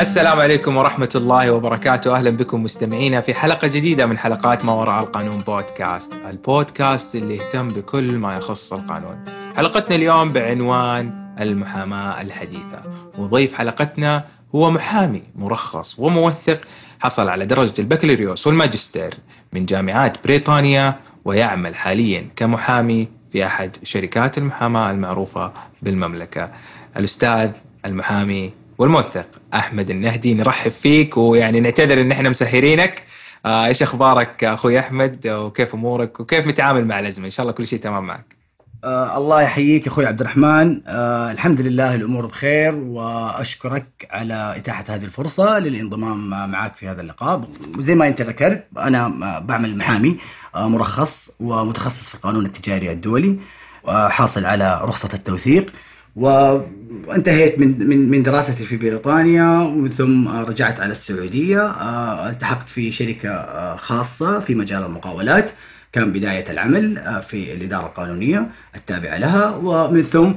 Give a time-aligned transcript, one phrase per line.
[0.00, 2.16] السلام عليكم ورحمة الله وبركاته.
[2.16, 7.68] أهلا بكم مستمعينا في حلقة جديدة من حلقات ما وراء القانون بودكاست البودكاست اللي يهتم
[7.68, 9.24] بكل ما يخص القانون.
[9.56, 12.82] حلقتنا اليوم بعنوان المحاماة الحديثة.
[13.18, 14.24] وضيف حلقتنا
[14.54, 16.60] هو محامي مرخص وموثق
[17.00, 19.14] حصل على درجة البكالوريوس والماجستير
[19.52, 25.52] من جامعات بريطانيا ويعمل حاليا كمحامي في أحد شركات المحاماة المعروفة
[25.82, 26.50] بالمملكة.
[26.96, 27.50] الأستاذ
[27.86, 33.02] المحامي والموثق أحمد النهدي نرحب فيك ويعني نعتذر إن إحنا مسهرينك
[33.46, 37.66] آه إيش أخبارك أخوي أحمد؟ وكيف أمورك؟ وكيف متعامل مع الأزمة؟ إن شاء الله كل
[37.66, 38.39] شيء تمام معك.
[38.84, 45.04] آه الله يحييك أخوي عبد الرحمن آه الحمد لله الأمور بخير وأشكرك على إتاحة هذه
[45.04, 47.48] الفرصة للانضمام معك في هذا اللقاء.
[47.78, 49.08] وزي ما أنت ذكرت أنا
[49.40, 50.16] بعمل محامي
[50.54, 53.38] آه مرخص ومتخصص في القانون التجاري الدولي
[53.84, 55.72] وحاصل على رخصة التوثيق.
[56.16, 61.66] وانتهيت من من من دراستي في بريطانيا ومن ثم رجعت على السعودية.
[61.66, 65.50] آه، التحقت في شركة آه، خاصة في مجال المقاولات.
[65.92, 68.46] كان بداية العمل آه، في الإدارة القانونية
[68.76, 70.32] التابعة لها ومن ثم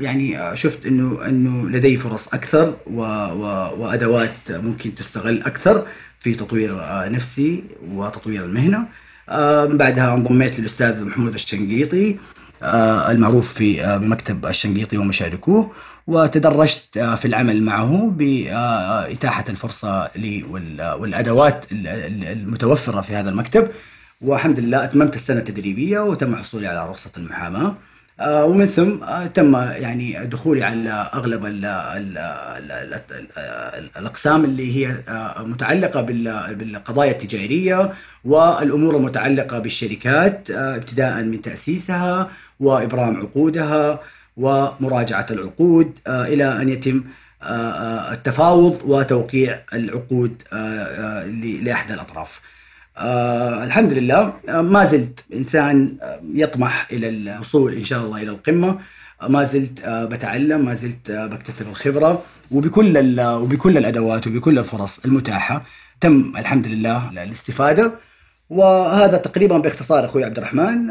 [0.00, 5.86] يعني شفت إنه إنه لدي فرص أكثر وأدوات ممكن تستغل أكثر
[6.20, 6.76] في تطوير
[7.10, 8.86] نفسي وتطوير المهنة.
[9.76, 12.16] بعدها انضميت للأستاذ محمود الشنقيطي
[12.62, 15.72] آه، المعروف في آه، بمكتب الشنقيطي ومشاركوه
[16.06, 20.42] وتدرجت آه، في العمل معه بإتاحة الفرصة لي
[20.98, 23.68] والأدوات المتوفرة في هذا المكتب.
[24.20, 27.74] والحمد لله أتممت السنة التدريبية وتم حصولي على رخصة المحاماة.
[28.20, 32.18] ومن ثم تم يعني دخولي على أغلب ال ال
[33.38, 34.94] ال الأقسام اللي هي
[35.38, 37.92] متعلقة بالقضايا التجارية
[38.24, 42.30] والأمور المتعلقة بالشركات ابتداء من تأسيسها
[42.60, 44.00] وإبرام عقودها
[44.36, 47.04] ومراجعة العقود آه، إلى أن يتم
[47.42, 50.42] آه، آه، التفاوض وتوقيع العقود
[51.62, 51.92] لأحد
[52.98, 54.32] الأطراف الحمد لله.
[54.48, 55.96] ما زلت إنسان
[56.34, 58.78] يطمح إلى الوصول إن شاء الله إلى القمة.
[59.28, 62.22] ما زلت بتعلم ما زلت بكتسب الخبرة.
[62.50, 65.64] وبكل وبكل الأدوات وبكل الفرص المتاحة
[66.00, 67.92] تم الحمد لله الاستفادة.
[68.50, 70.86] وهذا تقريبا باختصار أخوي عبد الرحمن.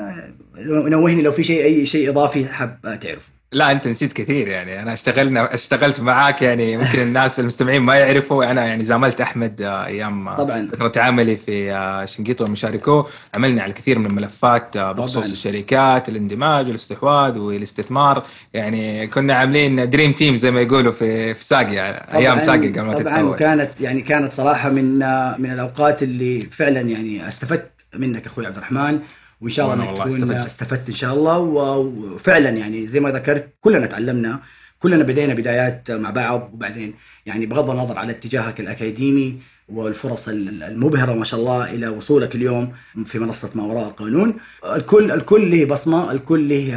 [0.66, 3.37] نوهني لو في شيء أي شيء إضافي حاب تعرفه.
[3.52, 4.82] لا انت نسيت كثير يعني.
[4.82, 6.78] أنا اشتغلنا اشتغلت معاك يعني.
[6.78, 8.52] ممكن الناس المستمعين ما يعرفوا.
[8.52, 10.70] أنا يعني زاملت أحمد آه، أيام طبعا.
[10.80, 13.06] فترة عملي في آه، شنقيطه ومشاركو.
[13.34, 18.26] عملنا على الكثير من الملفات آه، بخصوص الشركات الاندماج والاستحواذ والاستثمار.
[18.54, 21.80] يعني كنا عاملين دريم تيم زي ما يقولوا في في ساقي
[22.14, 23.26] أيام ساقي قبل ما تتحول.
[23.26, 24.98] طبعا كانت يعني كانت صراحة من
[25.42, 29.00] من الأوقات اللي فعلا يعني استفدت منك أخوي عبد الرحمن.
[29.42, 30.46] وإن شاء الله إنك تكون استفدت.
[30.46, 31.38] استفدت إن شاء الله.
[31.38, 34.40] وفعلا يعني زي ما ذكرت كلنا تعلمنا
[34.80, 36.50] كلنا بدينا بدايات مع بعض.
[36.54, 36.94] وبعدين
[37.26, 39.38] يعني بغض النظر على اتجاهك الأكاديمي
[39.70, 42.74] والفرص المبهرة ما شاء الله إلى وصولك اليوم
[43.06, 44.38] في منصة ما وراء القانون.
[44.76, 46.76] الكل الكل له بصمة الكل له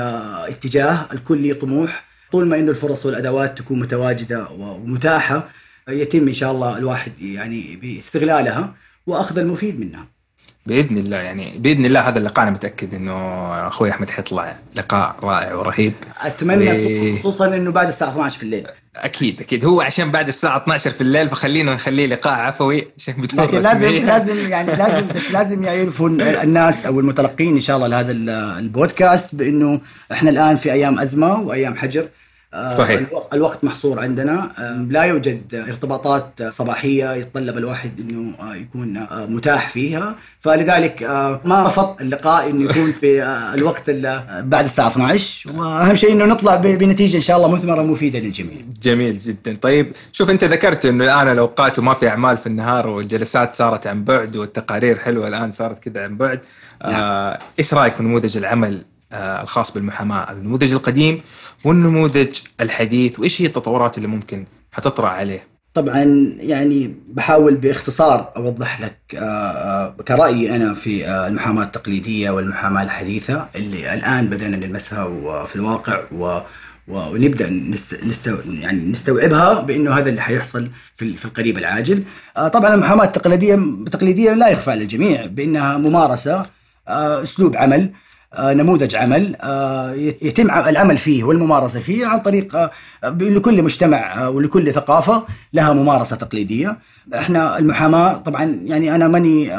[0.49, 2.05] اتجاه الكل له طموح.
[2.33, 5.49] طول ما انه الفرص والأدوات تكون متواجدة ومتاحة
[5.89, 8.75] يتم إن شاء الله الواحد يعني باستغلالها
[9.07, 10.09] وأخذ المفيد منها.
[10.67, 13.13] بإذن الله يعني بإذن الله هذا اللقاء أنا متأكد إنه
[13.69, 15.93] أخوي أحمد حيطلع لقاء رائع ورهيب.
[16.21, 17.17] أتمنى و...
[17.17, 18.67] خصوصا إنه بعد الساعة 12 في الليل.
[18.97, 19.65] أكيد أكيد.
[19.65, 22.89] هو عشان بعد الساعة 12 في الليل فخلينا نخليه لقاء عفوي.
[22.99, 25.07] عشان لكن لازم لازم يعني لازم
[25.39, 26.09] لازم يعرفوا
[26.43, 28.13] الناس أو المتلقين إن شاء الله لهذا
[28.59, 29.81] البودكاست بإنه
[30.13, 32.09] إحنا الآن في أيام أزمة وأيام حجر.
[32.73, 33.01] صحيح.
[33.33, 34.51] الوقت محصور عندنا.
[34.91, 40.15] لا يوجد ارتباطات صباحية يتطلب الواحد إنه آه، يكون آه، متاح فيها.
[40.41, 41.03] فلذلك
[41.45, 43.23] ما رفضت اللقاء إنه يكون في
[43.55, 43.91] الوقت
[44.45, 48.57] بعد الساعة 12 وأهم شيء إنه نطلع بنتيجة إن شاء الله مثمرة مفيده للجميع.
[48.83, 49.57] جميل جدا.
[49.63, 54.05] طيب شوف أنت ذكرت إنه الآن الأوقات وما في أعمال في النهار والجلسات صارت عن
[54.05, 56.41] بعد والتقارير حلوة الآن صارت كذا عن بعد.
[56.85, 56.95] نعم.
[56.95, 58.83] آه إيش رأيك في نموذج العمل
[59.13, 61.23] آه الخاص بالمحاماة؟ النموذج القديم
[61.65, 68.97] والنموذج الحديث وإيش هي التطورات اللي ممكن حتطرأ عليه طبعا يعني بحاول باختصار أوضح لك
[69.15, 75.57] آه، آه، كرأيي أنا في آه، المحاماة التقليدية والمحاماة الحديثة اللي الآن بدأنا نلمسها في
[75.57, 76.41] الواقع و
[76.89, 77.51] ونبدأ
[78.05, 82.03] نستو يعني نستوعبها بأنه هذا اللي حيحصل في القريب العاجل.
[82.53, 86.47] طبعا المحاماة التقليدية التقليدية لا يخفى على الجميع بأنها ممارسة
[86.89, 87.91] أسلوب عمل
[88.39, 89.93] نموذج عمل آه،
[90.23, 92.71] يتم العمل فيه والممارسة فيه عن طريق آه،
[93.05, 96.79] لكل مجتمع ولكل ثقافة لها ممارسة تقليدية.
[97.15, 99.53] إحنا المحاماة طبعا يعني أنا ماني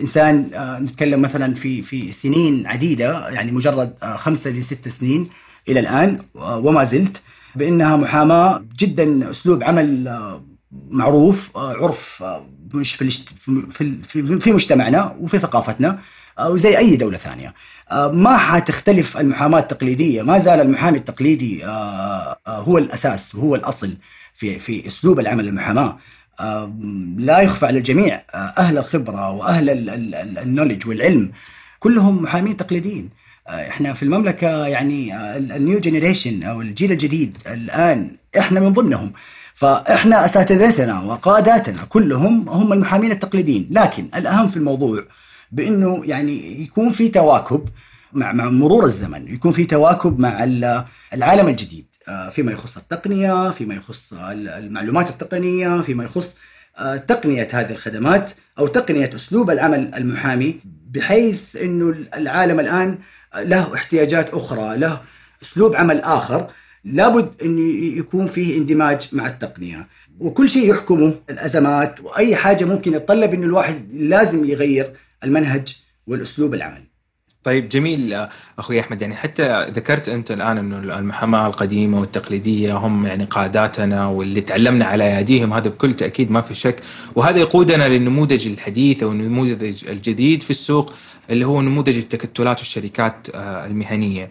[0.00, 0.50] إنسان
[0.82, 5.28] نتكلم مثلا في في سنين عديدة يعني مجرد خمسة لست سنين
[5.68, 7.22] إلى الآن وما زلت
[7.54, 10.18] بأنها محاماة جدا أسلوب عمل
[10.90, 12.24] معروف عرف
[12.74, 13.10] مش في
[14.40, 15.98] في مجتمعنا وفي ثقافتنا
[16.40, 17.54] وزي أي دولة ثانية
[18.12, 21.64] ما حتختلف المحاماة التقليدية ما زال المحامي التقليدي
[22.46, 23.94] هو الأساس وهو الأصل
[24.34, 25.98] في في أسلوب العمل المحاماة.
[27.16, 29.70] لا يخفى على الجميع أهل الخبرة وأهل
[30.38, 31.32] النولج والعلم
[31.80, 33.10] كلهم محامين تقليديين.
[33.48, 39.12] إحنا في المملكة يعني النيو جنريشن أو الجيل الجديد الآن إحنا من ضمنهم.
[39.54, 43.68] فإحنا أساتذتنا وقاداتنا كلهم هم المحامين التقليديين.
[43.70, 45.00] لكن الأهم في الموضوع
[45.52, 47.68] بإنه يعني يكون في تواكب
[48.12, 50.44] مع مع مرور الزمن يكون في تواكب مع
[51.12, 56.38] العالم الجديد آه، فيما يخص التقنية فيما يخص المعلومات التقنية فيما يخص
[56.78, 60.60] آه، تقنية هذه الخدمات أو تقنية أسلوب العمل المحامي
[60.90, 62.98] بحيث إنه العالم الآن
[63.36, 65.00] له احتياجات أخرى له
[65.42, 66.50] أسلوب عمل آخر
[66.84, 67.58] لابد إن
[67.98, 69.88] يكون فيه اندماج مع التقنية.
[70.20, 74.92] وكل شيء يحكمه الأزمات وأي حاجة ممكن يتطلب إنه الواحد لازم يغير.
[75.24, 75.76] المنهج
[76.06, 76.92] والأسلوب العمل
[77.44, 78.26] طيب جميل
[78.58, 79.02] أخوي أحمد.
[79.02, 85.18] يعني حتى ذكرت أنت الآن إنه المحاماة القديمة والتقليدية هم يعني قاداتنا واللي تعلمنا على
[85.18, 86.82] ايديهم هذا بكل تأكيد ما في شك.
[87.14, 90.94] وهذا يقودنا للنموذج الحديث أو النموذج الجديد في السوق
[91.30, 94.30] اللي هو نموذج التكتلات والشركات آه، المهنية.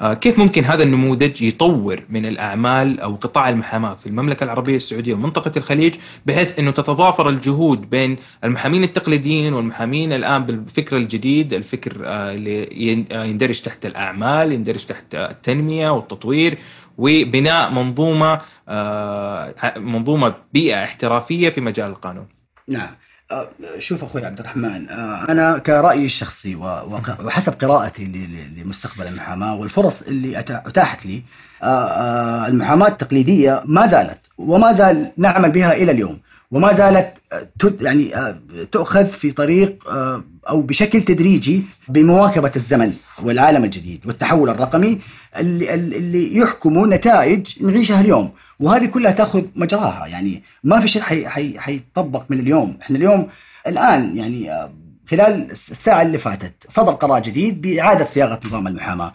[0.00, 5.14] آه، كيف ممكن هذا النموذج يطور من الأعمال أو قطاع المحاماة في المملكة العربية السعودية
[5.14, 5.94] ومنطقة الخليج
[6.26, 12.68] بحيث إنه تتضافر الجهود بين المحامين التقليديين والمحامين الآن بالفكر الجديد الفكر آه، اللي
[13.10, 16.58] يندرج تحت الأعمال يندرج تحت التنمية والتطوير
[16.98, 18.40] وبناء منظومة
[19.76, 22.26] منظومة بيئة احترافية في مجال القانون.
[22.68, 22.90] نعم.
[23.30, 23.48] آه،
[23.78, 28.04] شوف أخوي عبد الرحمن آه، أنا كرأيي الشخصي وحسب قراءتي
[28.56, 31.22] لمستقبل المحاماة والفرص اللي أتاحت لي
[31.62, 36.20] آه، المحاماة التقليدية ما زالت وما زال نعمل بها إلى اليوم.
[36.50, 37.18] وما زالت
[37.80, 38.34] يعني
[38.72, 39.84] تؤخذ في طريق
[40.48, 42.92] أو بشكل تدريجي بمواكبة الزمن
[43.22, 45.00] والعالم الجديد والتحول الرقمي
[45.36, 48.30] اللي, اللي يحكموا نتائج نعيشها اليوم.
[48.60, 50.06] وهذه كلها تأخذ مجراها.
[50.06, 52.78] يعني ما في شيء حي حيطبق من اليوم.
[52.82, 53.28] إحنا اليوم
[53.66, 54.72] الآن يعني آه،
[55.10, 59.12] خلال الساعة اللي فاتت صدر قرار جديد بإعادة صياغة نظام المحاماة.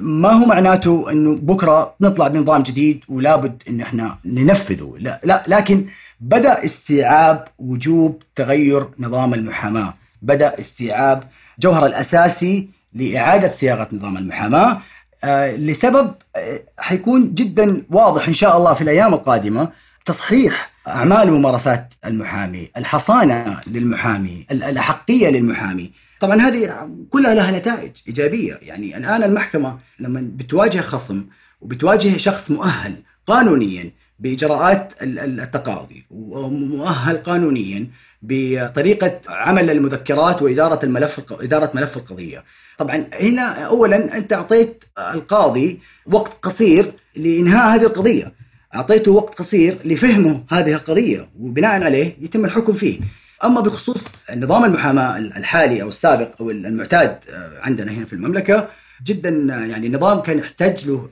[0.00, 5.86] ما هو معناته إنه بكرة نطلع بنظام جديد ولابد إن إحنا ننفذه؟ لا, لا لكن
[6.20, 9.94] بدأ استيعاب وجوب تغير نظام المحاماة.
[10.22, 11.24] بدأ استيعاب
[11.58, 14.80] جوهر الأساسي لإعادة صياغة نظام المحاماة
[15.24, 19.70] آه، لسبب آه، حيكون جدا واضح إن شاء الله في الأيام القادمة
[20.04, 28.96] تصحيح أعمال وممارسات المحامي، الحصانة للمحامي، الأحقية للمحامي، طبعا هذه كلها لها نتائج إيجابية، يعني
[28.96, 31.24] الآن المحكمة لما بتواجه خصم
[31.60, 32.94] وبتواجه شخص مؤهل
[33.26, 37.86] قانونيا بإجراءات التقاضي ومؤهل قانونيا
[38.22, 42.44] بطريقة عمل المذكرات وإدارة الملف إدارة ملف القضية.
[42.78, 48.32] طبعا هنا اولا أنت أعطيت القاضي وقت قصير لإنهاء هذه القضية.
[48.74, 53.00] أعطيته وقت قصير لفهمه هذه القضية وبناء عليه يتم الحكم فيه.
[53.44, 54.04] أما بخصوص
[54.36, 57.18] نظام المحاماة الحالي أو السابق أو المعتاد
[57.62, 58.68] عندنا هنا في المملكة
[59.06, 59.28] جدا
[59.68, 61.08] يعني نظام كان يحتاج له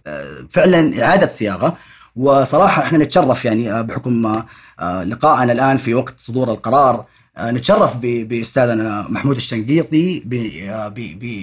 [0.51, 1.79] فعلا إعادة صياغة.
[2.17, 4.43] وصراحة إحنا نتشرف يعني بحكم
[4.83, 7.05] لقائنا الآن في وقت صدور القرار.
[7.37, 10.23] آه، نتشرف بأستاذنا محمود الشنقيطي
[10.71, 10.89] آه،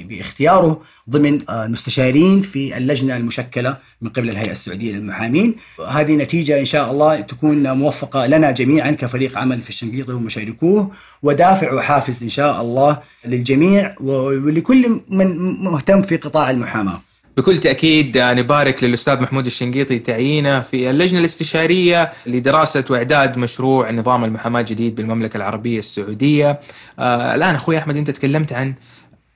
[0.10, 5.56] باختياره ضمن المستشارين آه، في اللجنة المشكلة من قبل الهيئة السعودية للمحامين.
[5.90, 10.92] هذه نتيجة إن شاء الله تكون موفقة لنا جميعا كفريق عمل في الشنقيطي ومشاركوه
[11.24, 17.02] ودافع وحافز إن شاء الله للجميع ولكل من مهتم في قطاع المحاماة.
[17.42, 24.60] بكل تأكيد نبارك للأستاذ محمود الشنقيطي تعيينه في اللجنة الاستشارية لدراسة وإعداد مشروع نظام المحاماة
[24.60, 26.60] الجديد بالمملكة العربية السعودية.
[27.00, 28.74] آه الآن أخوي أحمد أنت تكلمت عن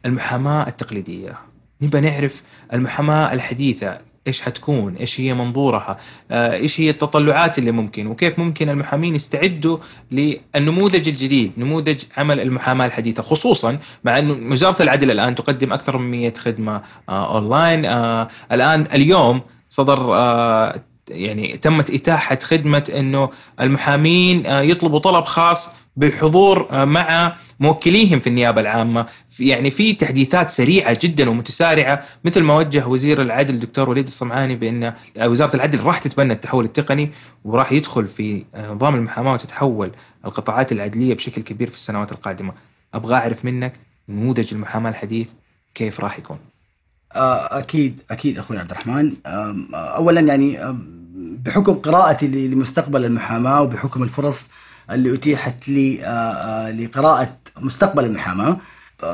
[0.06, 1.34] المحاماة التقليدية.
[1.82, 2.44] نبى نعرف
[2.74, 3.98] المحاماة الحديثة
[4.28, 5.98] إيش حتكون؟ إيش هي منظورها؟
[6.32, 9.78] آه، إيش هي التطلعات اللي ممكن؟ وكيف ممكن المحامين يستعدوا
[10.12, 16.12] للنموذج الجديد نموذج عمل المحاماة الحديثة خصوصا مع إنه وزارة العدل الآن تقدم أكثر من
[16.12, 17.86] 100 خدمة آه، أونلاين.
[17.86, 20.16] آه، الآن اليوم صدر
[21.10, 23.30] يعني تمت إتاحة خدمة إنه
[23.62, 29.06] المحامين يطلبوا طلب خاص بالحضور مع موكليهم في النيابة العامة
[29.40, 34.94] يعني في تحديثات سريعة جدا ومتسارعة مثل ما وجه وزير العدل الدكتور وليد الصمعاني بأن
[35.22, 37.12] وزارة العدل راح تتبنى التحول التقني
[37.46, 39.92] وراح يدخل في نظام المحاماة وتتحول
[40.26, 42.54] القطاعات العدلية بشكل كبير في السنوات القادمة.
[42.94, 43.74] أبغى أعرف منك
[44.10, 45.30] نموذج المحاماة الحديث
[45.76, 46.38] كيف راح يكون؟
[47.16, 49.14] آه، أكيد أكيد أخوي عبد الرحمن
[49.74, 50.76] اولا يعني
[51.16, 54.50] بحكم قراءتي لمستقبل المحاماة وبحكم الفرص
[54.92, 58.58] اللي أتيحت لي آه، آه، لقراءة مستقبل المحاماة.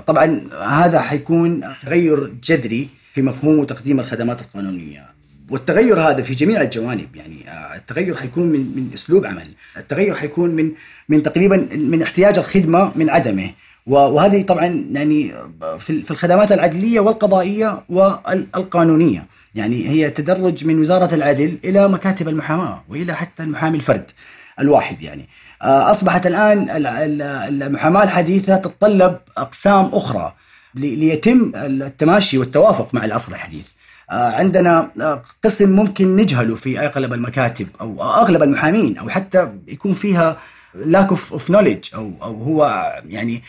[0.08, 5.12] طبعا هذا حيكون تغير جذري في مفهوم وتقديم الخدمات القانونية.
[5.50, 9.48] والتغير هذا في جميع الجوانب يعني آه، التغير حيكون من من أسلوب عمل.
[9.78, 10.72] التغير حيكون من
[11.10, 13.52] من تقريبا من احتياج الخدمة من عدمه.
[13.88, 15.34] وهذه طبعا يعني
[15.80, 19.26] في الخدمات العدلية والقضائية والقانونية.
[19.56, 24.12] يعني هي تدرج من وزارة العدل إلى مكاتب المحاماة وإلى حتى المحامي الفرد
[24.60, 25.26] الواحد يعني.
[25.62, 26.68] آه، أصبحت الآن
[27.64, 30.34] المحاماة الحديثة تتطلب أقسام أخرى
[30.76, 33.68] ليتم التماشي والتوافق مع العصر الحديث.
[34.12, 39.94] آه، عندنا آه، قسم ممكن نجهله في أغلب المكاتب أو أغلب المحامين أو حتى يكون
[39.94, 40.38] فيها
[40.76, 43.44] lack of knowledge أو أو هو يعني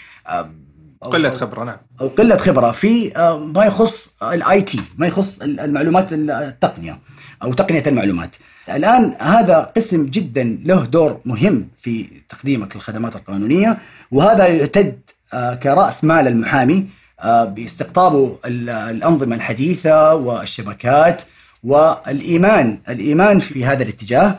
[1.01, 3.13] قلة خبرة نعم أو قلة خبرة في
[3.55, 6.99] ما يخص ال IT ما يخص المعلومات التقنية
[7.43, 8.37] أو تقنية المعلومات.
[8.69, 13.79] الآن هذا قسم جدا له دور مهم في تقديمك للخدمات القانونية
[14.11, 14.99] وهذا يعتد
[15.35, 16.87] آه، كرأس مال المحامي
[17.21, 21.23] آه، باستقطابه الأنظمة الحديثة والشبكات
[21.65, 22.79] والإيمان.
[22.89, 24.39] الإيمان في هذا الاتجاه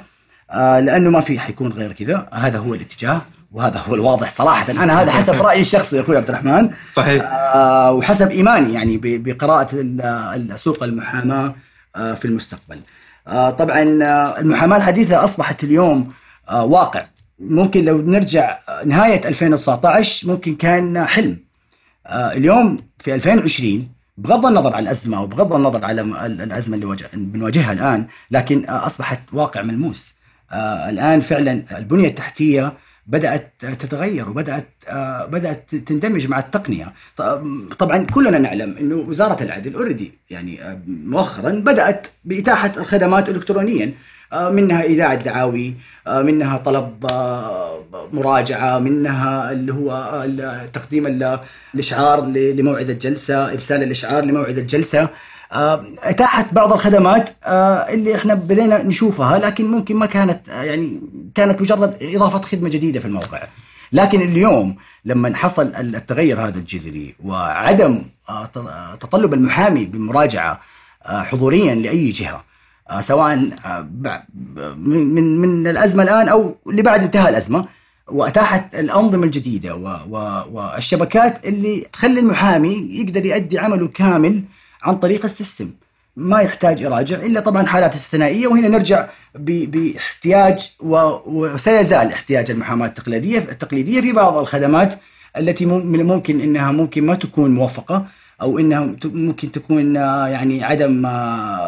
[0.52, 2.28] آه، لأنه ما في حيكون غير كذا.
[2.34, 4.72] هذا هو الاتجاه وهذا هو الواضح صراحة.
[4.72, 6.70] أنا هذا حسب رأيي الشخصي أخوي عبد الرحمن.
[6.94, 7.24] صحيح.
[7.90, 9.68] وحسب إيماني يعني بقراءة
[10.56, 11.56] سوق المحاماة
[11.96, 12.80] في المستقبل.
[13.28, 16.14] طبعا آه، المحاماة الحديثة أصبحت اليوم
[16.50, 17.06] آه، واقع.
[17.40, 21.38] ممكن لو نرجع نهاية 2019 ممكن كان حلم.
[22.10, 28.66] اليوم في 2020 بغض النظر عن الأزمة وبغض النظر على الأزمة اللي بنواجهها الآن لكن
[28.66, 30.16] أصبحت واقع ملموس.
[30.90, 32.74] الآن فعلا البنية التحتية
[33.08, 36.94] بدأت تتغير وبدأت آه، بدأت تندمج مع التقنية.
[37.80, 43.94] طبعا كلنا نعلم إنه وزارة العدل اوريدي يعني آه، مؤخرا بدأت بإتاحة الخدمات الكترونيا
[44.34, 45.74] آه، منها ايداع الدعاوي
[46.08, 47.06] منها طلب
[48.14, 50.26] مراجعة منها اللي هو
[50.74, 51.08] تقديم
[51.74, 55.10] الاشعار لموعد الجلسة إرسال الإشعار لموعد الجلسة.
[55.54, 61.02] إتاحت بعض الخدمات آه، اللي إحنا بدينا نشوفها لكن ممكن ما كانت آه، يعني
[61.36, 63.44] كانت مجرد إضافة خدمة جديدة في الموقع.
[63.92, 68.02] لكن اليوم لما حصل التغير هذا الجذري وعدم
[69.00, 70.62] تطلب المحامي بمراجعة
[71.06, 72.44] حضوريا لأي جهة
[73.00, 73.36] سواء
[74.78, 77.66] من من الأزمة الآن أو اللي بعد انتهاء الأزمة
[78.08, 79.76] وأتاحت الأنظمة الجديدة
[80.52, 84.44] والشبكات اللي تخلي المحامي يقدر يؤدي عمله كامل
[84.84, 85.72] عن طريق السيستم.
[86.16, 90.72] ما يحتاج يراجع إلا طبعا حالات استثنائية وهنا نرجع باحتياج
[91.26, 94.94] وسيزال احتياج المحاماة التقليدية التقليدية في بعض الخدمات
[95.38, 98.06] التي ممكن إنها ممكن ما تكون موفقة
[98.42, 101.02] أو إنها ممكن تكون يعني عدم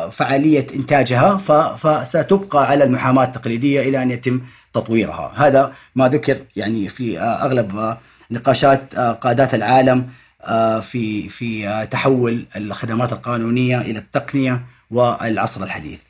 [0.10, 1.38] فعالية إنتاجها
[1.78, 4.42] فستبقى على المحاماة التقليدية إلى أن يتم
[4.74, 7.98] تطويرها، هذا ما ذكر يعني في أغلب
[8.32, 10.08] نقاشات قادات العالم
[10.82, 16.02] في في آه، تحول الخدمات القانونية إلى التقنية والعصر الحديث.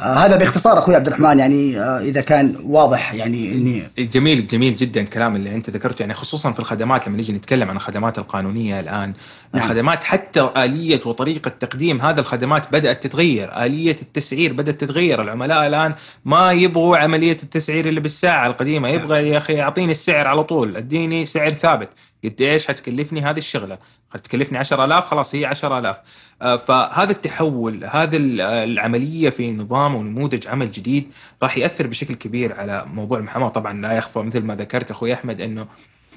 [0.00, 4.76] آه هذا باختصار أخوي عبد الرحمن يعني آه إذا كان واضح يعني إني جميل جميل
[4.76, 6.02] جدا الكلام اللي أنت ذكرته.
[6.02, 9.12] يعني خصوصا في الخدمات لما نيجي نتكلم عن الخدمات القانونية الآن
[9.54, 9.64] نعم.
[9.64, 15.94] الخدمات حتى آلية وطريقة تقديم هذه الخدمات بدأت تتغير، آلية التسعير بدأت تتغير، العملاء الآن
[16.24, 21.26] ما يبغوا عملية التسعير اللي بالساعة القديمة، يبغى يا أخي اعطيني السعر على طول، اديني
[21.26, 21.88] سعر ثابت،
[22.24, 23.78] قد إيش حتكلفني هذه الشغلة؟
[24.10, 25.96] حتكلفني 10000 خلاص هي 10000
[26.42, 32.86] آه، فهذا التحول هذا العملية في نظام ونموذج عمل جديد راح يأثر بشكل كبير على
[32.94, 35.66] موضوع المحاماه طبعا لا يخفى مثل ما ذكرت أخوي أحمد إنه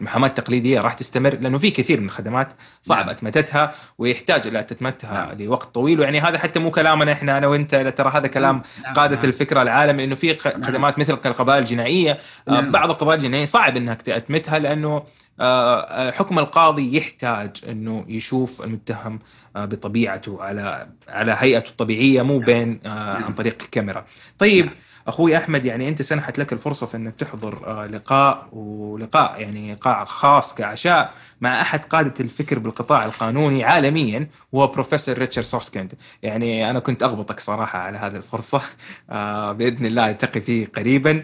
[0.02, 3.10] المحاماه التقليديه راح تستمر لأنه في كثير من الخدمات صعب نعم.
[3.10, 5.42] أتمتتها ويحتاج إلى تتمتها نعم.
[5.42, 8.94] لوقت طويل ويعني هذا حتى مو كلامنا إحنا أنا وأنت ترى هذا كلام نعم.
[8.94, 9.26] قادة نعم.
[9.26, 10.64] الفكرة العالمي إنه في نعم.
[10.64, 12.72] خدمات مثل القضايا الجنائية آه، نعم.
[12.72, 15.04] بعض القضايا الجنائية صعب انك تتمتها لأنه
[16.12, 19.20] حكم القاضي يحتاج إنه يشوف المتهم
[19.56, 22.46] بطبيعته على على هيئته الطبيعية مو نعم.
[22.46, 22.80] بين.
[22.86, 24.06] عن طريق الكاميرا.
[24.40, 24.76] طيب نعم.
[25.08, 30.06] أخوي أحمد يعني أنت سنحت لك الفرصة في إنك تحضر آه، لقاء ولقاء يعني قاع
[30.06, 35.94] خاص كعشاء مع أحد قادة الفكر بالقطاع القانوني عالميا وهو بروفيسور ريتشارد سوسكند
[36.24, 38.62] يعني أنا كنت أغبطك صراحة على هذه الفرصة
[39.10, 41.24] آه، بإذن الله التقي فيه قريبا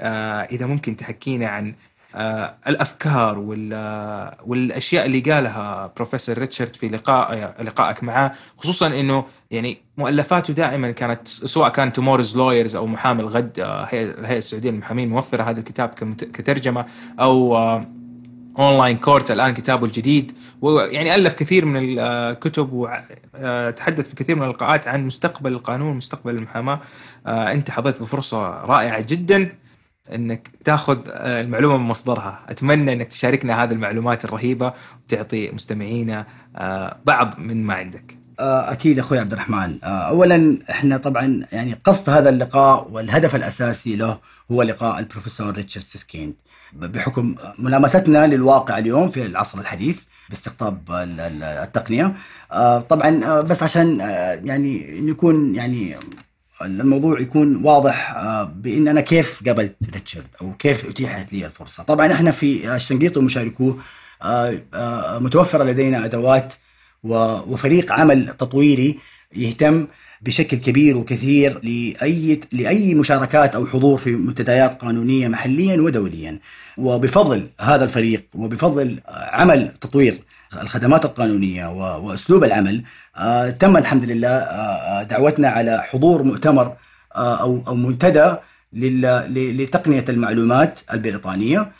[0.00, 1.74] آه، إذا ممكن تحكينا عن آه،
[2.66, 3.38] الأفكار
[4.46, 11.28] والأشياء اللي قالها بروفيسور ريتشارد في لقاء لقائك معه خصوصا إنه يعني مؤلفاته دائما كانت
[11.28, 15.88] سواء كان Tomorrow's Lawyers أو محامي الغد آه، الهيئة السعودية للمحامين موفرة هذا الكتاب
[16.32, 16.86] كترجمة
[17.20, 17.86] أو آه،
[18.58, 20.32] Online Court الآن كتابه الجديد.
[20.60, 26.80] ويعني ألف كثير من الكتب وتحدث في كثير من اللقاءات عن مستقبل القانون مستقبل المحاماة.
[27.26, 29.52] أنت حظيت بفرصة رائعة جدا.
[30.14, 32.40] إنك تاخذ المعلومة من مصدرها.
[32.48, 34.72] أتمنى إنك تشاركنا هذه المعلومات الرهيبة
[35.04, 36.26] وتعطي مستمعينا
[37.06, 38.18] بعض من ما عندك.
[38.38, 39.78] أكيد أخوي عبد الرحمن.
[39.82, 44.18] اولا إحنا طبعا يعني قصد هذا اللقاء والهدف الأساسي له
[44.52, 46.34] هو لقاء البروفيسور ريتشارد سيسكيند
[46.72, 52.14] بحكم ملامستنا للواقع اليوم في العصر الحديث باستقطاب التقنية.
[52.88, 54.00] طبعا بس عشان
[54.44, 55.96] يعني نكون يعني
[56.62, 58.14] الموضوع يكون واضح
[58.54, 61.82] بإن أنا كيف قابلت ريتشارد أو كيف أتيحت لي الفرصة.
[61.82, 63.78] طبعا إحنا في الشنقيط ومشاركوه
[65.20, 66.54] متوفرة لدينا أدوات
[67.04, 68.98] وفريق عمل تطويري
[69.36, 69.86] يهتم
[70.22, 76.38] بشكل كبير وكثير لاي لأي مشاركات أو حضور في منتديات قانونية محليا ودوليا.
[76.78, 80.18] وبفضل هذا الفريق وبفضل عمل تطوير
[80.60, 81.66] الخدمات القانونية
[81.98, 82.82] وأسلوب العمل
[83.60, 84.38] تم الحمد لله
[85.02, 86.72] دعوتنا على حضور مؤتمر
[87.16, 88.34] أو أو منتدى
[88.72, 91.72] لتقنية المعلومات البريطانية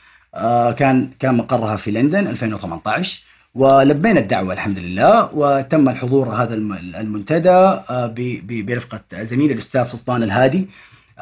[0.79, 3.23] كان كان مقرها في لندن 2018
[3.55, 6.55] ولبينا الدعوة الحمد لله وتم الحضور هذا
[7.01, 7.79] المنتدى
[8.63, 10.69] برفقة زميلي الأستاذ سلطان الهادي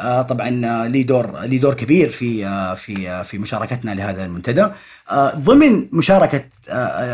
[0.02, 0.50] طبعا
[0.88, 2.44] لي دور لي دور كبير في
[2.76, 4.68] في في مشاركتنا لهذا المنتدى.
[5.36, 6.44] ضمن مشاركة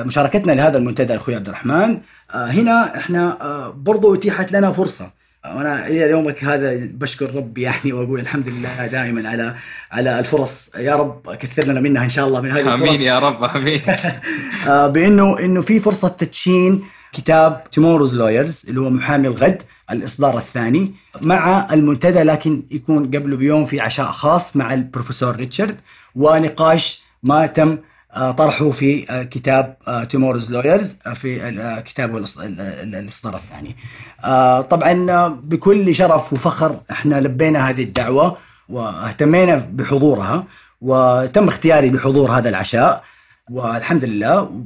[0.05, 1.99] مشاركتنا لهذا المنتدى أخوي عبد الرحمن
[2.35, 3.39] هنا إحنا
[3.77, 5.21] برضو اتيحت لنا فرصة.
[5.45, 9.55] وأنا إلى يومك هذا بشكر ربي يعني وأقول الحمد لله دائما على
[9.93, 10.71] على الفرص.
[10.77, 12.89] يا رب كثر لنا منها إن شاء الله من هذه الفرص.
[12.89, 13.81] امين يا رب آمين.
[14.95, 16.83] بإنه إنه في فرصة تدشين.
[17.13, 20.95] كتاب Tomorrow's Lawyers اللي هو محامي الغد الإصدار الثاني.
[21.23, 25.77] مع المنتدى لكن يكون قبله بيوم في عشاء خاص مع البروفيسور ريتشارد.
[26.15, 27.79] ونقاش ما تم
[28.15, 29.77] طرحه في كتاب
[30.11, 33.77] Tomorrow's Lawyers في كتابه الإصدار الثاني.
[34.71, 38.37] طبعا بكل شرف وفخر إحنا لبينا هذه الدعوة
[38.69, 40.45] واهتمينا بحضورها
[40.81, 43.05] وتم اختياري لحضور هذا العشاء
[43.51, 44.63] والحمد لله.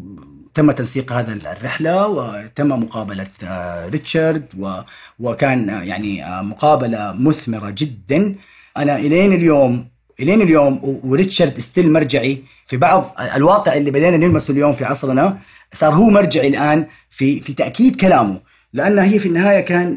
[0.55, 3.27] تم تنسيق هذا الرحلة وتم مقابلة
[3.93, 4.45] ريتشارد
[5.19, 8.35] وكان يعني مقابلة مثمرة جدا.
[8.77, 9.89] أنا إلين اليوم
[10.21, 15.39] إلين اليوم وريتشارد ستيل مرجعي في بعض الواقع اللي بدينا نلمسه اليوم في عصرنا
[15.73, 18.41] صار هو مرجعي الآن في في تأكيد كلامه.
[18.73, 19.97] لأن هي في النهاية كان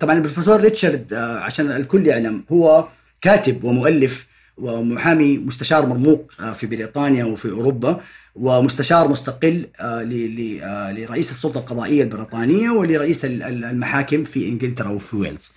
[0.00, 2.88] طبعا البروفيسور ريتشارد عشان الكل يعلم هو
[3.20, 4.26] كاتب ومؤلف
[4.58, 8.00] ومحامي مستشار مرموق في بريطانيا وفي أوروبا.
[8.34, 9.66] ومستشار مستقل
[10.92, 15.52] لرئيس السلطة القضائية البريطانية ولرئيس المحاكم في إنجلترا وفي ويلز.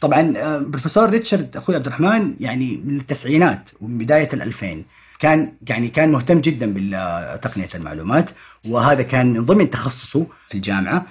[0.00, 4.64] طبعا بروفيسور ريتشارد أخوي عبد الرحمن يعني من التسعينات ومن بداية ال2000
[5.18, 8.30] كان يعني كان مهتم جدا بتقنيه المعلومات
[8.68, 11.06] وهذا كان ضمن تخصصه في الجامعة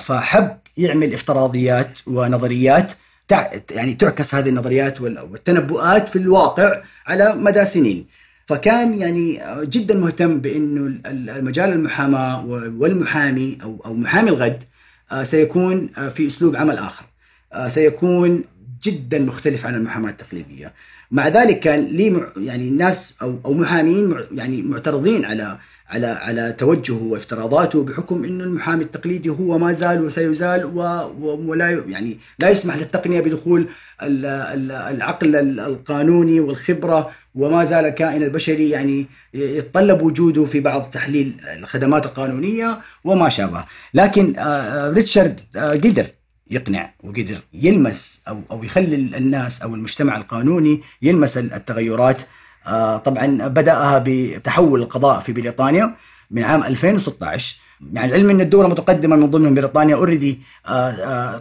[0.00, 2.92] فحب يعمل افتراضيات ونظريات
[3.70, 8.06] يعني تعكس هذه النظريات والتنبؤات في الواقع على مدى سنين
[8.50, 12.46] فكان يعني جدا مهتم بإنه المجال المحاماة
[12.78, 14.62] والمحامي أو أو محامي الغد
[15.22, 17.04] سيكون في أسلوب عمل آخر.
[17.68, 18.42] سيكون
[18.82, 20.72] جدا مختلف عن المحاماة التقليدية.
[21.10, 25.58] مع ذلك كان لي يعني ناس أو أو محامين يعني معترضين على
[25.90, 30.64] على على توجهه وافتراضاته بحكم إنه المحامي التقليدي هو ما زال وسيزال
[31.24, 33.68] ولا يعني لا يسمح للتقنية بدخول
[34.02, 42.78] العقل القانوني والخبرة وما زال الكائن البشري يعني يتطلب وجوده في بعض تحليل الخدمات القانونية
[43.04, 43.64] وما شابه،
[43.94, 44.34] لكن
[44.94, 46.06] ريتشارد قدر
[46.50, 52.22] يقنع وقدر يلمس أو أو يخلي الناس أو المجتمع القانوني يلمس التغيرات.
[53.04, 55.94] طبعا بدأها بتحول القضاء في بريطانيا
[56.30, 57.56] من عام 2016
[57.92, 60.40] يعني العلم أن الدول المتقدمة من ضمنهم بريطانيا اوريدي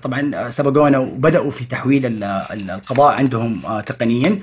[0.03, 4.39] طبعا سبقونا وبدأوا في تحويل القضاء عندهم تقنيا.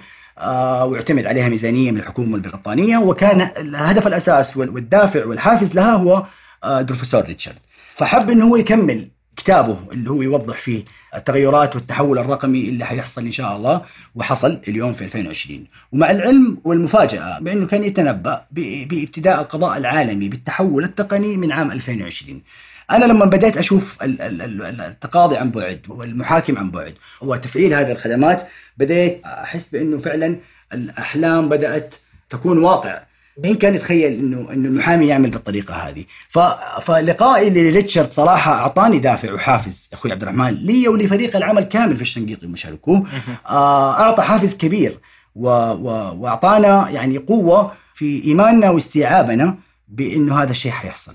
[0.86, 6.24] واعتمد عليها ميزانية من الحكومة البريطانية وكان الهدف الأساس والدافع والحافز لها هو
[6.64, 7.56] البروفيسور ريتشارد.
[7.94, 13.32] فحب إنه هو يكمل كتابه اللي هو يوضح فيه التغيرات والتحول الرقمي اللي حيحصل إن
[13.32, 13.82] شاء الله
[14.14, 21.36] وحصل اليوم في 2020 ومع العلم والمفاجأة بأنه كان يتنبأ بابتداء القضاء العالمي بالتحول التقني
[21.36, 22.42] من عام 2020
[22.90, 28.46] أنا لما بديت أشوف التقاضي عن بعد والمحاكم عن بعد وتفعيل هذه الخدمات
[28.76, 30.36] بديت أحس بأنه فعلا
[30.72, 31.94] الأحلام بدأت
[32.30, 33.02] تكون واقع.
[33.44, 36.38] مين كان يتخيل انه إنه المحامي يعمل بالطريقة هذه؟ ف...
[36.82, 42.46] فلقائي لريتشارد صراحة أعطاني دافع وحافز أخوي عبد الرحمن لي ولفريق العمل كامل في الشنقيطي
[42.46, 43.06] ومشاركوه.
[43.48, 44.98] آه أعطى حافز كبير
[45.34, 45.48] و...
[45.48, 46.16] و...
[46.16, 49.56] وأعطانا يعني قوة في إيماننا واستيعابنا
[49.88, 51.14] بأنه هذا الشيء حيحصل.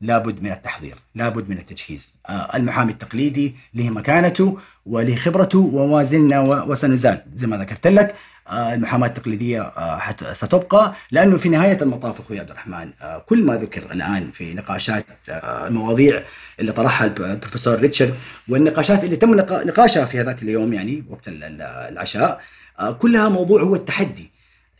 [0.00, 2.14] لابد من التحضير لابد من التجهيز.
[2.28, 7.22] آه، المحامي التقليدي له مكانته وله خبرته وما زلنا وسنزال.
[7.34, 8.14] زي ما ذكرت لك
[8.48, 12.90] آه، المحاماة التقليدية آه، ستبقى لأنه في نهاية المطاف أخوي عبد الرحمن
[13.26, 16.22] كل ما ذكر الآن في نقاشات المواضيع
[16.60, 18.14] اللي طرحها البروفيسور ريتشارد
[18.48, 22.40] والنقاشات اللي تم نقاشها في هذاك اليوم يعني وقت العشاء
[22.98, 24.30] كلها موضوع هو التحدي.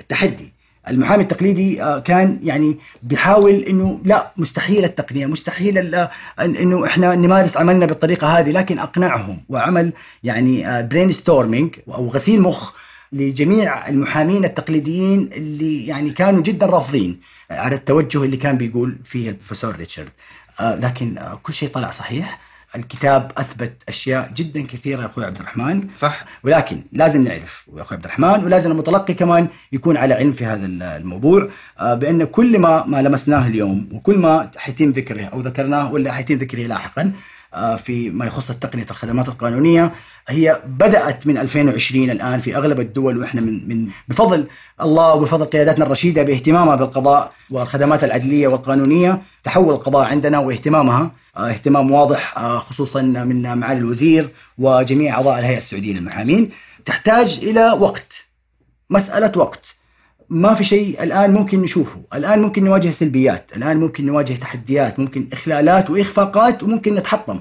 [0.01, 0.53] التحدي.
[0.91, 5.95] المحامي التقليدي آه، كان يعني بيحاول إنه لا مستحيل التقنية مستحيل
[6.39, 9.93] إنه إحنا نمارس عملنا بالطريقة هذه لكن أقنعهم وعمل
[10.25, 12.73] يعني brain آه، storming أو غسيل مخ
[13.13, 19.77] لجميع المحامين التقليديين اللي يعني كانوا جدا رافضين على التوجه اللي كان بيقول فيه البروفيسور
[19.77, 20.11] ريتشارد.
[20.61, 22.50] آه، لكن كل شيء طلع صحيح.
[22.77, 25.89] الكتاب أثبت أشياء جدا كثيرة يا أخوي عبد الرحمن.
[25.95, 26.25] صح.
[26.45, 30.67] ولكن لازم نعرف يا أخوي عبد الرحمن ولازم المتلقي كمان يكون على علم في هذا
[30.67, 31.49] الموضوع.
[31.79, 36.35] آه، بأن كل ما ما لمسناه اليوم وكل ما حيتم ذكره أو ذكرناه ولا حيتم
[36.35, 37.13] ذكره لاحقا
[37.55, 39.93] آه، في ما يخص تقنية الخدمات القانونية
[40.29, 44.47] هي بدأت من 2020 الآن في أغلب الدول وإحنا من من بفضل
[44.81, 51.91] الله وبفضل قياداتنا الرشيدة باهتمامها بالقضاء والخدمات العدلية والقانونية تحول القضاء عندنا واهتمامها آه، اهتمام
[51.91, 54.29] واضح آه، خصوصا من معالي الوزير
[54.59, 56.51] وجميع أعضاء الهيئة السعودية للمحامين.
[56.85, 58.27] تحتاج إلى وقت
[58.91, 59.77] مسألة وقت.
[60.31, 65.29] ما في شيء الآن ممكن نشوفه، الآن ممكن نواجه سلبيات، الآن ممكن نواجه تحديات، ممكن
[65.33, 67.41] إخلالات وإخفاقات وممكن نتحطم.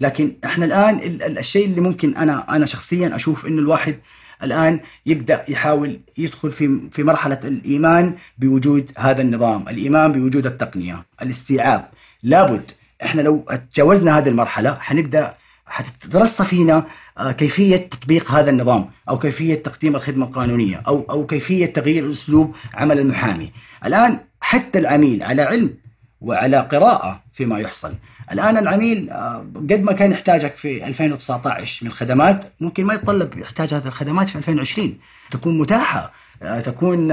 [0.00, 0.98] لكن إحنا الآن
[1.38, 3.98] الشيء اللي ممكن أنا أنا شخصيا أشوف إنه الواحد
[4.42, 11.88] الآن يبدأ يحاول يدخل في في مرحلة الإيمان بوجود هذا النظام، الإيمان بوجود التقنية، الاستيعاب،
[12.22, 12.70] لابد
[13.02, 15.34] إحنا لو تجاوزنا هذه المرحلة حنبدأ
[15.66, 16.84] حتترصى فينا
[17.18, 22.56] آه، كيفية تطبيق هذا النظام أو كيفية تقديم الخدمة القانونية أو أو كيفية تغيير اسلوب
[22.74, 23.52] عمل المحامي.
[23.86, 25.74] الآن حتى العميل على علم
[26.20, 27.94] وعلى قراءة فيما يحصل.
[28.32, 33.74] الآن العميل آه، قد ما كان يحتاجك في 2019 من خدمات ممكن ما يتطلب يحتاج
[33.74, 34.98] هذه الخدمات في 2020
[35.30, 36.12] تكون متاحة
[36.42, 37.10] آه، تكون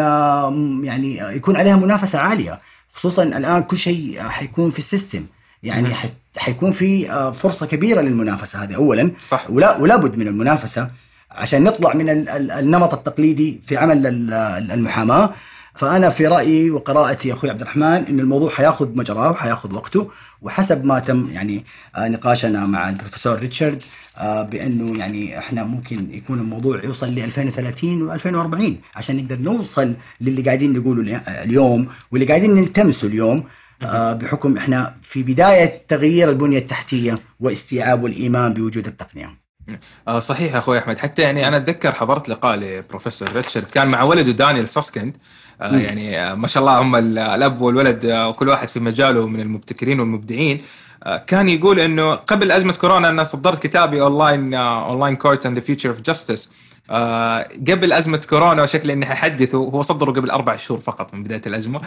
[0.86, 2.60] يعني يكون عليها منافسة عالية.
[2.94, 5.26] خصوصا الآن كل شيء حيكون في السيستم.
[5.64, 5.96] يعني
[6.38, 9.12] حيكون في آه، فرصة كبيرة للمنافسة هذه اولا.
[9.28, 9.50] صح.
[9.50, 10.92] ولا ولا بد من المنافسة
[11.32, 14.08] عشان نطلع من النمط التقليدي في عمل
[14.72, 15.34] المحاماة.
[15.76, 20.12] فأنا في رأيي وقراءتي أخوي عبد الرحمن إن الموضوع حياخذ مجراه وحياخذ وقته
[20.42, 23.84] وحسب ما تم يعني آه، نقاشنا مع البروفيسور ريتشارد
[24.18, 30.42] آه، بأنه يعني إحنا ممكن يكون الموضوع يوصل ل 2030 و2040 عشان نقدر نوصل للي
[30.42, 33.44] قاعدين نقوله اليوم واللي قاعدين نلتمسه اليوم
[33.82, 39.45] آه، بحكم إحنا في بداية تغيير البنية التحتية واستيعاب والإيمان بوجود التقنية.
[40.08, 40.98] آه صحيح أخوي أحمد.
[40.98, 45.18] حتى يعني أنا أتذكر حضرت لقاء لبروفيسور ريتشارد كان مع ولده دانيال ساسكند
[45.62, 49.40] آه يعني آه ما شاء الله هم الأب والولد آه وكل واحد في مجاله من
[49.40, 50.62] المبتكرين والمبدعين.
[51.04, 55.66] آه كان يقول إنه قبل أزمة كورونا أنا صدرت كتابي Online Online Court and the
[55.66, 56.54] Future of Justice
[56.90, 61.42] آه قبل أزمة كورونا وشكل إني ححدثه هو صدره قبل أربع شهور فقط من بداية
[61.48, 61.82] الأزمة.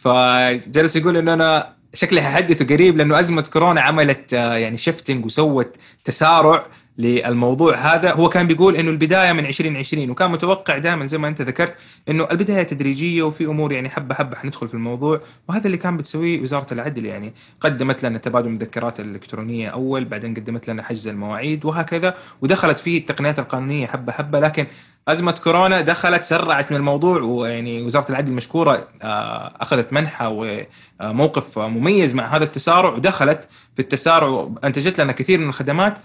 [0.00, 6.66] فجلس يقول إنه أنا شكلي ححدثه قريب لأنه أزمة كورونا عملت يعني شفتنج وسوت تسارع.
[7.00, 8.12] للموضوع هذا.
[8.12, 11.74] هو كان بيقول إنه البداية من 2020 وكان متوقع دائما زي ما أنت ذكرت
[12.08, 16.40] إنه البداية تدريجية وفي أمور يعني حبة حبة حندخل في الموضوع وهذا اللي كان بتسويه
[16.40, 22.14] وزارة العدل يعني قدمت لنا تبادل المذكرات الإلكترونية أول بعدين قدمت لنا حجز المواعيد وهكذا
[22.42, 24.40] ودخلت فيه التقنيات القانونية حبة حبة.
[24.40, 24.66] لكن
[25.08, 30.56] أزمة كورونا دخلت سرعت من الموضوع ويعني وزارة العدل مشكورة آه، أخذت منحى
[31.00, 35.96] وموقف مميز مع هذا التسارع ودخلت في التسارع وأنتجت لنا كثير من الخدمات.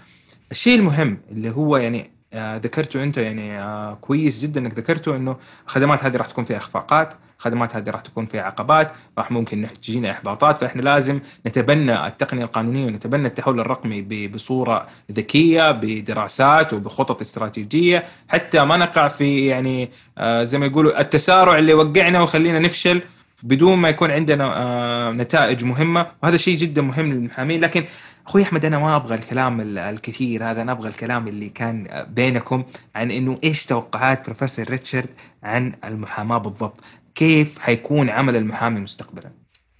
[0.52, 5.36] الشيء المهم اللي هو يعني آه ذكرته أنت يعني آه كويس جدا إنك ذكرته إنه
[5.66, 10.10] الخدمات هذه راح تكون فيها إخفاقات، الخدمات هذه راح تكون فيها عقبات، راح ممكن تجينا
[10.10, 10.58] إحباطات.
[10.58, 18.04] فإحنا لازم نتبنى التقنية القانونية ونتبنى التحول الرقمي بصورة ذكية بدراسات وبخطط استراتيجية.
[18.28, 23.02] حتى ما نقع في يعني آه زي ما يقولوا التسارع اللي وقعنا وخلينا نفشل.
[23.42, 27.60] بدون ما يكون عندنا آه نتائج مهمة وهذا شيء جدا مهم للمحامين.
[27.60, 27.84] لكن
[28.26, 33.10] أخوي أحمد أنا ما أبغى الكلام الكثير هذا أنا أبغى الكلام اللي كان بينكم عن
[33.10, 35.08] إنه إيش توقعات بروفيسور ريتشارد
[35.42, 36.80] عن المحاماة بالضبط.
[37.14, 39.30] كيف حيكون عمل المحامي مستقبلا؟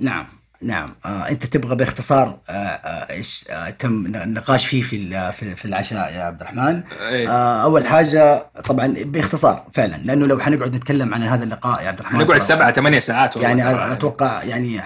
[0.00, 0.26] نعم.
[0.62, 0.88] نعم.
[1.04, 6.22] آه أنت تبغى باختصار آه آه إيش آه تم النقاش فيه في في العشاء يا
[6.22, 6.82] عبد الرحمن.
[7.08, 7.30] إيه.
[7.30, 12.00] آه أول حاجة طبعا باختصار فعلا لأنه لو حنقعد نتكلم عن هذا اللقاء يا عبد
[12.00, 14.80] الرحمن نقعد سبعة ثمانية ساعات يعني أتوقع يعني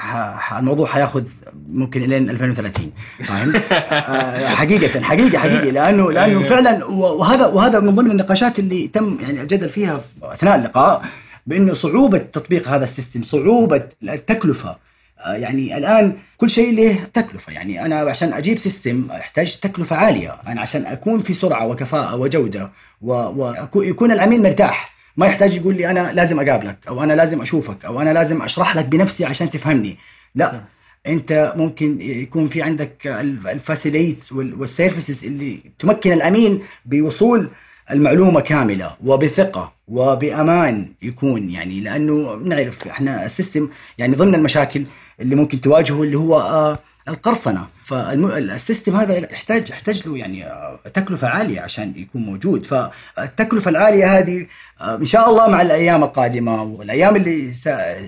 [0.59, 1.25] الموضوع حياخذ
[1.69, 6.49] ممكن إلين 2030 فاهم؟ آه حقيقة حقيقة لأنه لأنه إيه.
[6.49, 11.03] فعلا وهذا وهذا من ضمن النقاشات اللي تم يعني الجدل فيها أثناء اللقاء
[11.47, 14.71] بأنه صعوبة تطبيق هذا ال system صعوبة التكلفة.
[14.71, 14.90] آه،
[15.27, 17.53] يعني الآن كل شيء له تكلفة.
[17.53, 20.37] يعني أنا عشان أجيب system أحتاج تكلفة عالية.
[20.47, 24.95] أنا عشان أكون في سرعة وكفاءة وجودة ويكون العميل مرتاح.
[25.17, 28.77] ما يحتاج يقول لي أنا لازم أقابلك أو أنا لازم أشوفك أو أنا لازم أشرح
[28.77, 29.97] لك بنفسي عشان تفهمني.
[30.35, 30.65] لا نعم.
[31.07, 33.07] أنت ممكن يكون في عندك
[33.47, 37.49] ال facilities وال services اللي تمكن العميل بوصول
[37.91, 39.73] المعلومة كاملة وبثقة.
[39.91, 44.85] وبأمان يكون يعني لأنه نعرف إحنا ال system يعني ضمن المشاكل
[45.21, 47.67] اللي ممكن تواجهه اللي هو آه القرصنة.
[47.85, 52.67] فال system هذا يحتاج يحتاج له يعني آه، تكلفة عالية عشان يكون موجود.
[52.67, 54.47] فالتكلفة العالية هذه
[54.81, 57.53] آه، إن شاء الله مع الأيام القادمة والأيام اللي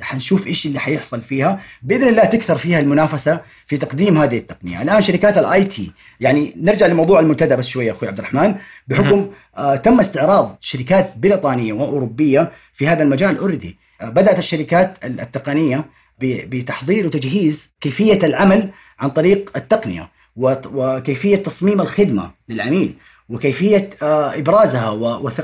[0.02, 4.82] حنشوف إيش اللي حيحصل فيها بإذن الله تكثر فيها المنافسة في تقديم هذه التقنية.
[4.82, 8.54] الآن شركات ال IT يعني نرجع لموضوع المنتدى بس شوية أخوي عبد الرحمن.
[8.88, 15.84] بحكم آه تم استعراض شركات بريطانية وأوروبية في هذا المجال already بدأت الشركات التقنية
[16.20, 22.94] بتحضير وتجهيز كيفية العمل عن طريق التقنية وكيفية تصميم الخدمة للعميل
[23.28, 24.90] وكيفية آه، إبرازها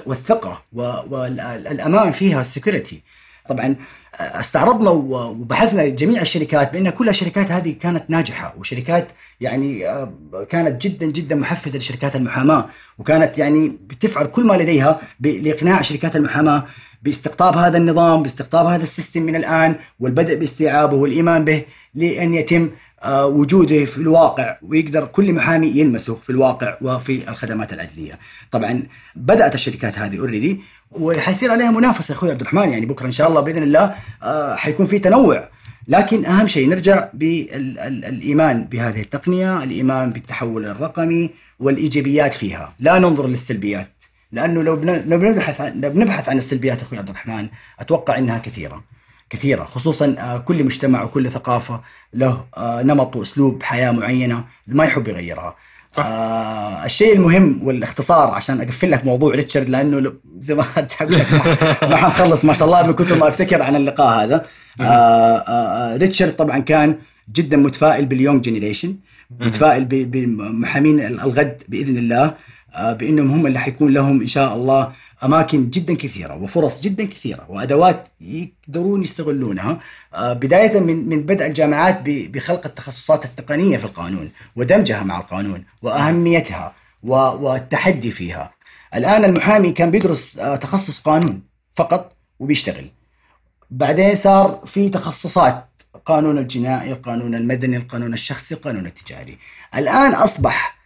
[0.07, 3.03] والثقة والأمان فيها ال security.
[3.49, 3.77] طبعا
[4.21, 9.09] آه، استعرضنا وبحثنا جميع الشركات بأن كل الشركات هذه كانت ناجحة وشركات
[9.41, 10.13] يعني آه،
[10.51, 16.65] كانت جدا جدا محفزة لشركات المحاماة وكانت يعني بتفعل كل ما لديها لإقناع شركات المحاماة
[17.03, 22.71] باستقطاب هذا النظام باستقطاب هذا ال system من الآن والبدء باستيعابه والإيمان به لأن يتم
[23.03, 28.19] آه، وجوده في الواقع ويقدر كل محامي يلمسه في الواقع وفي الخدمات العدلية.
[28.51, 28.83] طبعا
[29.17, 30.61] بدأت الشركات هذه already
[30.93, 34.87] وحيصير عليها منافسة أخوي عبد الرحمن يعني بكرة إن شاء الله بإذن الله آه، حيكون
[34.87, 35.49] في تنوع
[35.89, 41.31] لكن أهم شيء نرجع بالايمان بهذه التقنية، الإيمان بالتحول الرقمي
[41.61, 43.98] والإيجابيات فيها، لا ننظر للسلبيات.
[44.33, 47.49] لأنه لو لو بنبحث عن لو بنبحث عن السلبيات أخوي عبد الرحمن
[47.81, 48.85] أتوقع إنها كثيرة.
[49.31, 51.81] كثيرة خصوصا آه، كل مجتمع وكل ثقافة
[52.15, 55.57] له آه، نمط وأسلوب حياة معينة ما يحب يغيرها.
[55.91, 56.05] صح.
[56.07, 60.65] آه الشيء المهم والاختصار عشان أقفل لك موضوع ريتشارد لأنه زي ما
[61.83, 64.47] ما حنخلص ما شاء الله من كثر ما أفتكر عن اللقاء هذا.
[64.81, 66.99] آه آه, آه، ريتشارد طبعا كان
[67.33, 68.97] جدا متفائل باليونج جنريشن
[69.41, 72.35] متفائل بمحامين الغد بإذن الله.
[72.79, 74.93] بإنهم هم اللي حيكون لهم إن شاء الله
[75.25, 79.79] أماكن جدا كثيرة وفرص جدا كثيرة وأدوات يقدرون يستغلونها
[80.15, 86.75] آه، بداية من من بدء الجامعات بخلق التخصصات التقنية في القانون ودمجها مع القانون وأهميتها
[87.03, 88.53] والتحدي فيها.
[88.95, 91.43] الآن المحامي كان بيدرس آه، تخصص قانون
[91.75, 92.91] فقط وبيشتغل.
[93.71, 99.39] بعدين صار في تخصصات القانون الجنائي، القانون المدني، القانون الشخصي، القانون التجاري.
[99.75, 100.78] الآن أصبح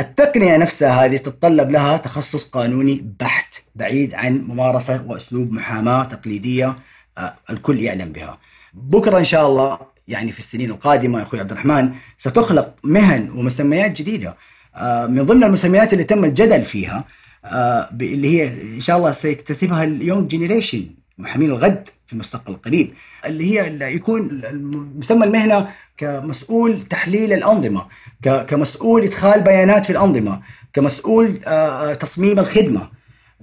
[0.00, 6.76] التقنية نفسها هذه تتطلب لها تخصص قانوني بحت بعيد عن ممارسة وأسلوب محاماة تقليدية
[7.18, 8.38] آه، الكل يعلم بها.
[8.74, 9.78] بكرة إن شاء الله
[10.08, 14.36] يعني في السنين القادمة يا أخوي عبد الرحمن ستخلق مهن ومسميات جديدة.
[14.74, 17.04] آه، من ضمن المسميات اللي تم الجدل فيها
[17.44, 20.86] آه، اللي هي إن شاء الله سيكتسبها ال young generation
[21.18, 22.94] محامين الغد في المستقبل القريب
[23.26, 24.42] اللي هي اللي يكون
[24.98, 27.86] مسمى المهنة كمسؤول تحليل الأنظمة
[28.22, 30.40] كمسؤول إدخال بيانات في الأنظمة
[30.72, 32.88] كمسؤول آه، آه، تصميم الخدمة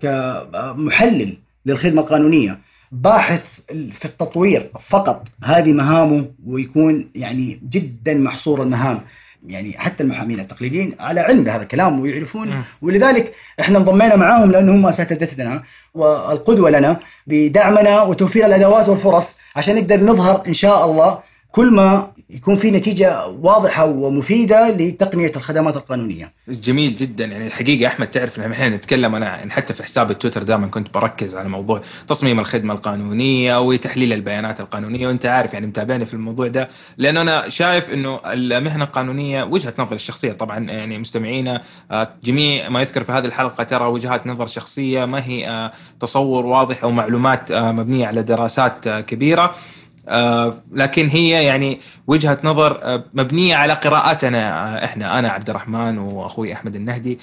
[0.02, 2.60] كمحلل للخدمة القانونية.
[2.92, 3.60] باحث
[3.92, 9.02] في التطوير فقط هذه مهامه ويكون يعني جدا محصور المهام.
[9.48, 12.64] يعني حتى المحامين التقليديين على علم بهذا الكلام ويعرفون.
[12.82, 15.64] ولذلك إحنا انضمينا معاهم لأنه هم اساتذتنا
[15.94, 21.20] والقدوة لنا بدعمنا وتوفير الأدوات والفرص عشان نقدر نظهر إن شاء الله
[21.54, 26.34] كل ما يكون في نتيجة واضحة ومفيدة لتقنية الخدمات القانونية.
[26.48, 30.68] جميل جدا يعني الحقيقة أحمد تعرف إن إحنا نتكلم أنا حتى في حساب التويتر دائما
[30.68, 36.14] كنت بركز على موضوع تصميم الخدمة القانونية وتحليل البيانات القانونية وأنت عارف يعني متابعني في
[36.14, 41.62] الموضوع ده لأنه أنا شايف إنه المهنة القانونية وجهة نظر الشخصية طبعا يعني مستمعينا
[41.92, 46.46] آه، جميع ما يذكر في هذه الحلقة ترى وجهات نظر شخصية ما هي آه، تصور
[46.46, 49.56] واضح أو معلومات آه، مبنية على دراسات كبيرة.
[50.08, 55.98] آه، لكن هي يعني وجهة نظر آه، مبنية على قراءاتنا آه، إحنا أنا عبد الرحمن
[55.98, 57.20] وأخوي أحمد النهدي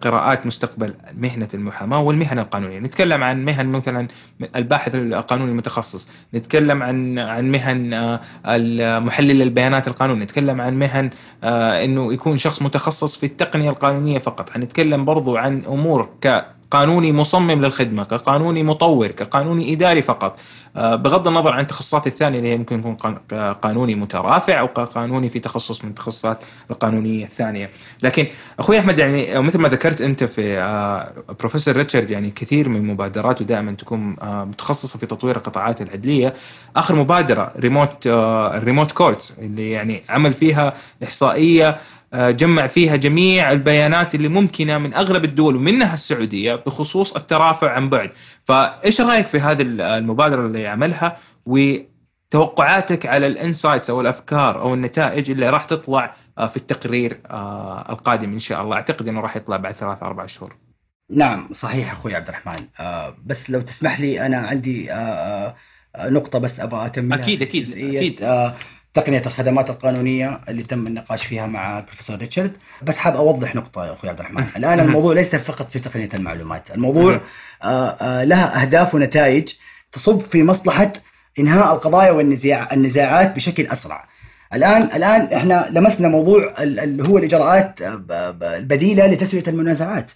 [0.00, 4.08] قراءات مستقبل مهنة المحاماة والمهن القانونية، نتكلم عن مهن مثلا
[4.56, 8.18] الباحث القانوني المتخصص، نتكلم عن عن مهن
[9.04, 11.10] محلل البيانات القانوني، نتكلم عن مهن
[11.84, 17.64] إنه يكون شخص متخصص في التقنية القانونية فقط، حنتكلم برضو عن أمور ك كقانوني مصمم
[17.64, 20.38] للخدمة كقانوني مطور كقانوني إداري فقط.
[20.76, 22.94] آه، بغض النظر عن التخصصات الثانية اللي هي ممكن يكون
[23.62, 26.38] قانوني مترافع أو قانوني في تخصص من التخصصات
[26.70, 27.70] القانونية الثانية.
[28.02, 28.26] لكن
[28.58, 33.44] أخوي أحمد يعني مثل ما ذكرت أنت في آه، بروفيسور ريتشارد يعني كثير من مبادراته
[33.44, 36.34] دائما تكون آه، متخصصة في تطوير القطاعات العدلية.
[36.76, 41.78] آخر مبادرة remote ال remote court اللي يعني عمل فيها إحصائية آه،
[42.14, 48.10] جمع فيها جميع البيانات اللي ممكنة من أغلب الدول ومنها السعودية بخصوص الترافع عن بعد.
[48.44, 51.16] فإيش رأيك في هذه المبادرة اللي عملها
[51.46, 57.92] وتوقعاتك على ال insights أو الأفكار أو النتائج اللي راح تطلع آه، في التقرير آه،
[57.92, 58.76] القادم إن شاء الله.
[58.76, 60.56] أعتقد إنه راح يطلع بعد ثلاث أربع شهور.
[61.10, 62.66] نعم صحيح أخوي عبد الرحمن.
[63.26, 64.88] بس لو تسمح لي أنا عندي
[65.98, 67.18] نقطة بس أبغى أكملها.
[67.18, 68.24] أكيد أكيد أكيد.
[68.96, 72.52] تقنية الخدمات القانونية اللي تم النقاش فيها مع بروفيسور ريتشارد.
[72.82, 74.44] بس حاب أوضح نقطة يا أخوي عبد الرحمن.
[74.56, 76.70] الآن الموضوع ليس فقط في تقنية المعلومات.
[76.70, 77.20] الموضوع
[77.62, 79.48] آه، آه، لها أهداف ونتائج
[79.92, 80.92] تصب في مصلحة
[81.38, 84.08] إنهاء القضايا والنزاع النزاعات بشكل أسرع.
[84.54, 90.10] الان الآن إحنا لمسنا موضوع اللي هو الإجراءات آه، البديلة لتسوية المنازعات.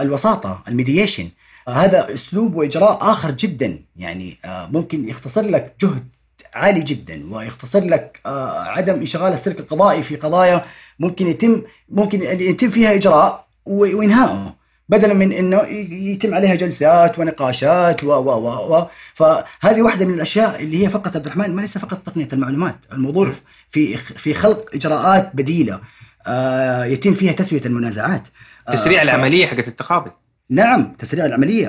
[0.00, 1.28] الوساطة الميديشن
[1.68, 3.78] هذا أسلوب وإجراء آخر جدا.
[3.96, 6.08] يعني ممكن يختصر لك جهد
[6.54, 10.64] عالي جدا ويختصر لك آه، عدم إشغال السلك القضائي في قضايا
[10.98, 14.54] ممكن يتم ممكن يتم فيها إجراء وإنهائه
[14.88, 20.62] بدلا من إنه يتم عليها جلسات ونقاشات و و و, و فهذه واحدة من الأشياء
[20.62, 23.32] اللي هي فقط عبد الرحمن ما ليس فقط تقنية المعلومات، الموضوع
[23.70, 25.80] في في خلق إجراءات بديلة
[26.26, 28.28] آه، يتم فيها تسوية المنازعات.
[28.72, 30.10] تسريع آه العملية حقت التقاضي.
[30.50, 31.68] نعم تسريع العملية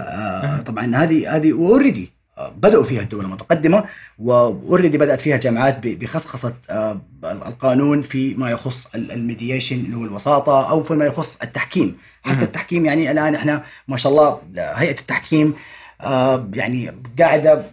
[0.65, 3.83] طبعا هذه هذه already بدأوا فيها الدول المتقدمة
[4.19, 10.03] و already بدأت فيها جامعات بخصخصة آه، القانون في ما يخص ال mediation اللي هو
[10.03, 11.97] الوساطة أو فيما يخص التحكيم.
[12.23, 15.53] حتى التحكيم يعني الآن إحنا ما شاء الله هيئة التحكيم
[16.01, 17.63] آه، يعني قاعدة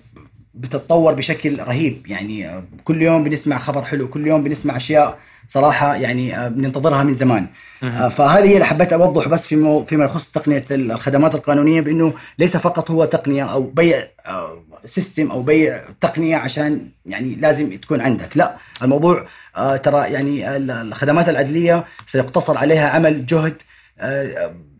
[0.54, 2.06] بتتطور بشكل رهيب.
[2.06, 5.18] يعني آه، كل يوم بنسمع خبر حلو كل يوم بنسمع أشياء
[5.48, 7.46] صراحة يعني آه، بننتظرها من زمان.
[7.82, 8.08] أه.
[8.08, 12.90] فهذه هي اللي حبيت أوضح بس في فيما يخص تقنية الخدمات القانونية بأنه ليس فقط
[12.90, 14.08] هو تقنية أو بيع
[14.84, 18.36] سيستم آه، أو بيع تقنية عشان يعني لازم تكون عندك.
[18.36, 19.26] لا الموضوع
[19.82, 23.62] ترى يعني الخدمات العدلية سيقتصر عليها عمل جهد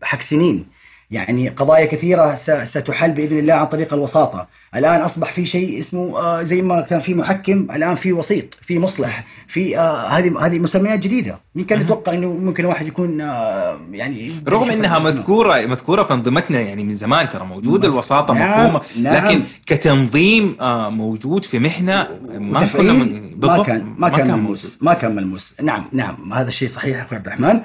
[0.03, 0.76] حق سنين.
[1.11, 4.47] يعني قضايا كثيرة ستحل بإذن الله عن طريق الوساطة.
[4.75, 8.79] الآن أصبح في شيء اسمه آه، زي ما كان في محكم الآن في وسيط في
[8.79, 11.39] مصلح في آه، هذه هذه مسميات جديدة.
[11.55, 16.59] مين كان يتوقع أنه ممكن واحد يكون آه، يعني رغم أنها مذكورة مذكورة في أنظمتنا
[16.59, 18.59] يعني من زمان ترى موجود الوساطة نعم.
[18.59, 19.13] مفهومة نعم.
[19.15, 20.55] لكن كتنظيم
[20.89, 22.07] موجود في محنة
[22.39, 24.77] ما كنا من ما كان ما كان ملموس.
[24.81, 25.53] ما كان ملموس.
[25.61, 26.33] نعم نعم.
[26.33, 27.61] هذا الشيء صحيح أخوي عبد الرحمن.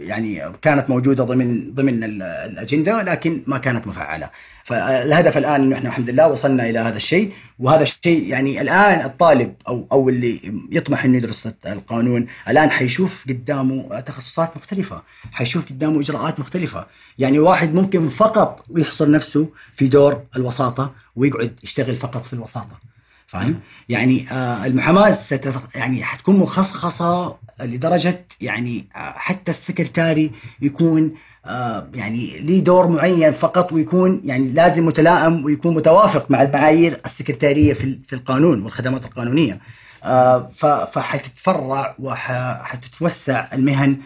[0.00, 4.30] يعني كانت موجودة ضمن ضمن الأجندة لكن ما كانت مفعلة.
[4.64, 7.32] فالهدف الآن إنه إحنا الحمد لله وصلنا إلى هذا الشيء.
[7.58, 14.00] وهذا الشيء يعني الآن الطالب أو أو اللي يطمح إنه يدرس القانون الآن حيشوف قدامه
[14.00, 16.86] تخصصات مختلفة حيشوف قدامه إجراءات مختلفة.
[17.18, 22.91] يعني واحد ممكن فقط يحصر نفسه في دور الوساطة ويقعد يشتغل فقط في الوساطة.
[23.32, 25.54] فاهم؟ يعني آه المحاماه ستت...
[25.74, 30.30] يعني حتكون مخصصه لدرجة يعني آه حتى السكرتاري
[30.62, 31.14] يكون
[31.46, 37.72] آه يعني ليه دور معين فقط ويكون يعني لازم متلائم ويكون متوافق مع المعايير السكرتارية
[37.72, 39.60] في في القانون والخدمات القانونية.
[40.04, 40.48] آه
[40.92, 43.96] فحتتفرع وحتتوسع المهن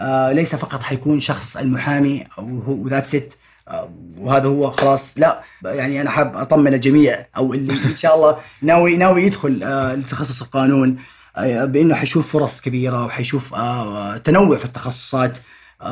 [0.00, 2.24] آه ليس فقط حيكون شخص المحامي
[2.66, 3.34] وذاتس ات
[4.18, 8.96] وهذا هو خلاص لا يعني أنا حاب أطمن الجميع أو اللي إن شاء الله ناوي
[8.96, 10.98] ناوي يدخل آه، لتخصص القانون
[11.36, 15.38] آه، بإنه حيشوف فرص كبيرة وحيشوف آه، تنوع في التخصصات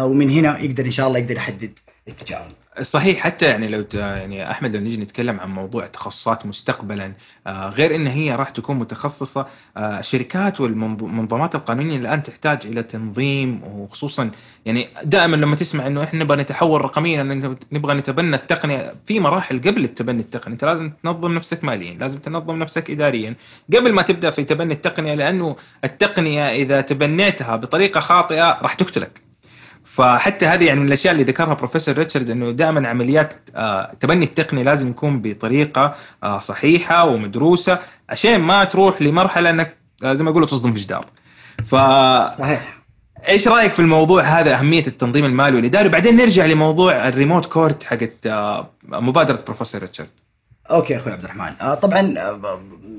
[0.00, 1.78] ومن هنا يقدر إن شاء الله يقدر يحدد.
[2.08, 2.48] اتجاهه.
[2.82, 7.12] صحيح حتى يعني لو يعني أحمد لو نجي نتكلم عن موضوع تخصصات مستقبلا
[7.46, 13.62] آه، غير إن هي راح تكون متخصصة آه، الشركات والمنظمات القانونية الآن تحتاج إلى تنظيم
[13.64, 14.30] وخصوصا
[14.66, 17.22] يعني دائما لما تسمع إنه إحنا نبغى نتحول رقميا
[17.72, 22.58] نبغى نتبنى التقنية في مراحل قبل التبني التقني أنت لازم تنظم نفسك ماليا لازم تنظم
[22.58, 23.34] نفسك اداريا.
[23.74, 29.33] قبل ما تبدأ في تبني التقنية لأنه التقنية إذا تبنيتها بطريقة خاطئة راح تقتلك.
[29.94, 34.62] فحتى هذه يعني من الأشياء اللي ذكرها بروفيسور ريتشارد إنه دائما عمليات آه، تبني التقنيه
[34.62, 40.48] لازم يكون بطريقة آه، صحيحة ومدروسة عشان ما تروح لمرحلة إنك آه، زي ما يقولوا
[40.48, 41.06] تصدم في جدار.
[41.66, 41.74] ف
[42.38, 42.78] صحيح
[43.28, 47.84] إيش رأيك في الموضوع هذا أهمية التنظيم المالي والإداري بعدين نرجع لموضوع ال remote court
[47.84, 48.28] حقت
[48.88, 50.08] مبادرة بروفيسور ريتشارد.
[50.70, 52.14] okay أخوي عبد الرحمن طبعا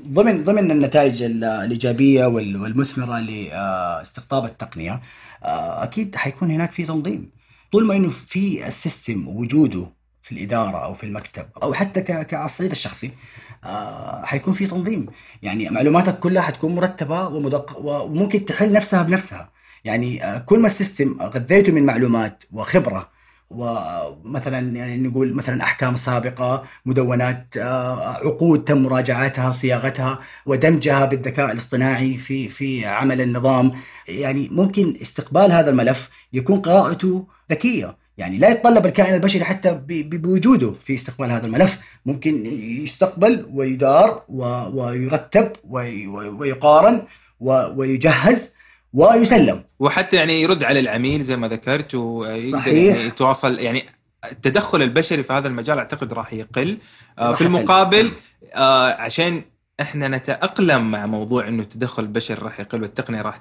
[0.08, 5.00] ضمن ضمن النتائج الإيجابية والمثمرة لاستقطاب التقنية
[5.42, 7.30] أكيد حيكون هناك في تنظيم.
[7.72, 9.86] طول ما إنه في ال system وجوده
[10.22, 13.10] في الإدارة أو في المكتب أو حتى على الصعيد الشخصي
[13.64, 15.06] آه حيكون في تنظيم.
[15.42, 17.78] يعني معلوماتك كلها حتكون مرتبة ومدق...
[17.78, 19.52] وممكن تحل نفسها بنفسها.
[19.84, 23.15] يعني آه كل ما السيستم غذيته من معلومات وخبرة
[23.50, 32.14] ومثلا يعني نقول مثلا أحكام سابقة مدونات آه، عقود تم مراجعتها وصياغتها ودمجها بالذكاء الاصطناعي
[32.14, 33.72] في في عمل النظام.
[34.08, 37.96] يعني ممكن استقبال هذا الملف يكون قراءته ذكية.
[38.18, 41.80] يعني لا يتطلب الكائن البشري حتى بوجوده في استقبال هذا الملف.
[42.06, 42.46] ممكن
[42.82, 45.52] يستقبل ويدار ويرتب
[46.38, 47.02] ويقارن
[47.40, 48.54] ويجهز
[48.96, 49.64] ويسلم.
[49.80, 53.58] وحتى يعني يرد على العميل زي ما ذكرت ويقدر يعني يتواصل.
[53.60, 53.84] يعني
[54.32, 56.78] التدخل البشري في هذا المجال أعتقد راح يقل.
[57.18, 58.10] آه، في المقابل
[58.54, 59.42] آه، عشان
[59.80, 63.36] إحنا نتأقلم مع موضوع إنه التدخل البشري راح يقل والتقنية راح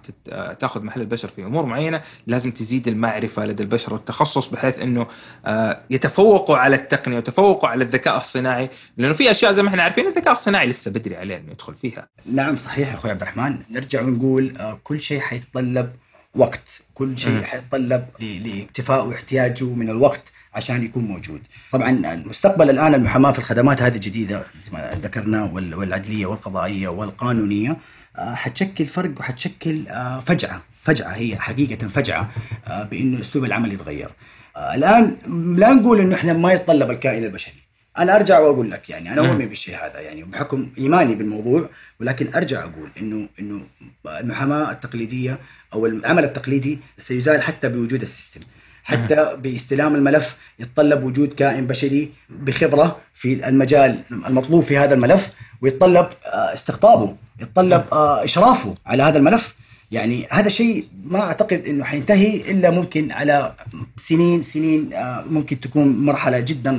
[0.60, 5.08] تأخذ محل البشر في أمور معينة لازم تزيد المعرفة لدى البشر والتخصص بحيث إنه
[5.46, 10.08] آه، يتفوقوا على التقنية ويتفوقوا على الذكاء الصناعي لأنه في أشياء زي ما إحنا عارفين
[10.08, 12.08] الذكاء الصناعي لسه بدري عليه إنه يدخل فيها.
[12.34, 13.58] نعم صحيح أخوي عبد الرحمن.
[13.72, 15.92] نرجع ونقول آه، كل شيء حيتطلب
[16.36, 16.82] وقت.
[16.94, 20.32] كل شيء حيتطلب لإكتفاء احتياجه من الوقت.
[20.56, 21.42] عشان يكون موجود.
[21.72, 25.44] طبعا المستقبل الآن المحاماه في الخدمات هذه الجديده زي ما ذكرنا
[25.76, 27.78] والعدلية والقضائية والقانونية
[28.18, 30.62] آه، حتشكل فرق وحتشكل آه، فجعة.
[30.84, 32.30] فجعة هي حقيقة فجعة
[32.68, 34.10] آه، بانه أسلوب العمل يتغير.
[34.58, 35.18] الآن
[35.58, 37.66] لا نقول إنه إحنا ما يتطلب الكائن البشري.
[37.98, 42.60] أنا أرجع وأقول لك يعني أنا أؤمن بالشيء هذا يعني بحكم إيماني بالموضوع ولكن أرجع
[42.60, 43.62] أقول إنه إنه
[44.08, 45.38] المحاماه التقليدية
[45.74, 48.42] أو العمل التقليدي سيزال حتى بوجود السيستم.
[48.86, 55.32] حتى باستلام الملف يتطلب وجود كائن بشري بخبرة في المجال المطلوب في هذا الملف
[55.62, 59.56] ويتطلب آه، استقطابه يتطلب آه، إشرافه على هذا الملف.
[59.92, 63.54] يعني هذا الشيء ما أعتقد إنه حينتهي إلا ممكن على
[63.98, 66.72] سنين سنين آه، ممكن تكون مرحلة جدا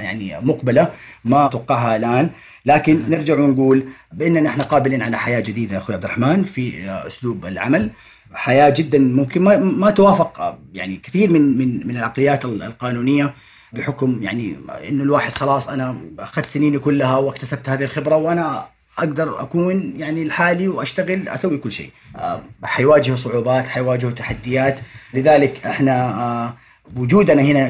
[0.00, 0.88] يعني مقبلة
[1.24, 2.30] ما أتوقعها الآن.
[2.66, 7.90] لكن نرجع ونقول بإننا إحنا قابلين على حياة جديدة أخوي عبد الرحمن في أسلوب العمل.
[8.34, 13.34] حياة جدا ممكن ما ما توافق يعني كثير من من من العقليات القانونية
[13.72, 14.56] بحكم يعني
[14.88, 18.66] انه الواحد خلاص أنا أخذت سنيني كلها واكتسبت هذه الخبرة وأنا
[18.98, 21.90] أقدر أكون يعني لحالي وأشتغل أسوي كل شيء.
[22.16, 24.80] آه، حيواجهوا صعوبات حيواجهوا تحديات.
[25.14, 26.54] لذلك إحنا آه،
[26.96, 27.68] وجودنا هنا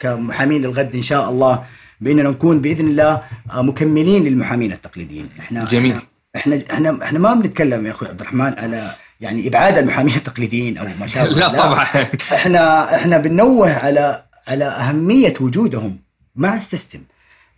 [0.00, 1.64] كمحامين للغد إن شاء الله
[2.00, 3.22] بإننا نكون بإذن الله
[3.52, 5.28] آه، مكملين للمحامين التقليديين.
[5.40, 5.96] إحنا جميل.
[6.36, 10.86] إحنا إحنا إحنا ما بنتكلم يا أخوي عبد الرحمن على يعني ابعاد المحامين التقليديين أو
[11.00, 11.30] ما شابه.
[11.38, 11.48] لا, لا.
[11.48, 11.84] طبعا.
[12.32, 15.98] إحنا إحنا بننوه على على أهمية وجودهم
[16.36, 17.00] مع السيستم.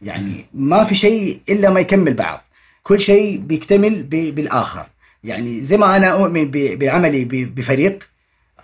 [0.03, 2.43] يعني ما في شيء إلا ما يكمل بعض.
[2.83, 4.87] كل شيء بيكتمل بالآخر.
[5.25, 8.11] يعني زي ما أنا أؤمن بعملي بفريق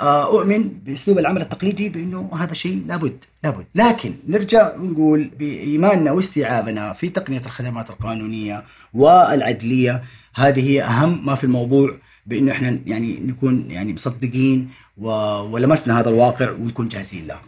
[0.00, 3.64] آه، أؤمن بأسلوب العمل التقليدي بأنه هذا شيء لابد لابد.
[3.74, 10.02] لكن نرجع ونقول بإيماننا واستيعابنا في تقنية الخدمات القانونية والعدلية
[10.34, 11.90] هذه هي أهم ما في الموضوع
[12.26, 15.08] بإنه إحنا يعني نكون يعني مصدقين و...
[15.40, 17.38] ولمسنا هذا الواقع ونكون جاهزين له.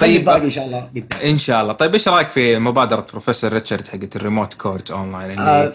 [0.00, 0.24] طيب.
[0.24, 1.72] باقي إن شاء الله قدام إن شاء الله.
[1.72, 5.72] طيب إيش رأيك في مبادرة بروفيسور ريتشارد حقت ال remote court online؟ اللي آه.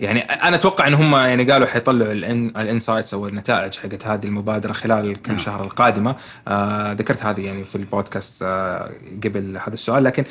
[0.00, 4.72] يعني أنا أتوقع إن هم يعني قالوا حيطلعوا ال insights أو النتائج حقت هذه المبادرة
[4.72, 5.42] خلال كم نعم.
[5.42, 6.16] شهر القادمة.
[6.48, 8.92] آه ذكرت هذه يعني في البودكاست آه
[9.24, 10.24] قبل هذا السؤال لكن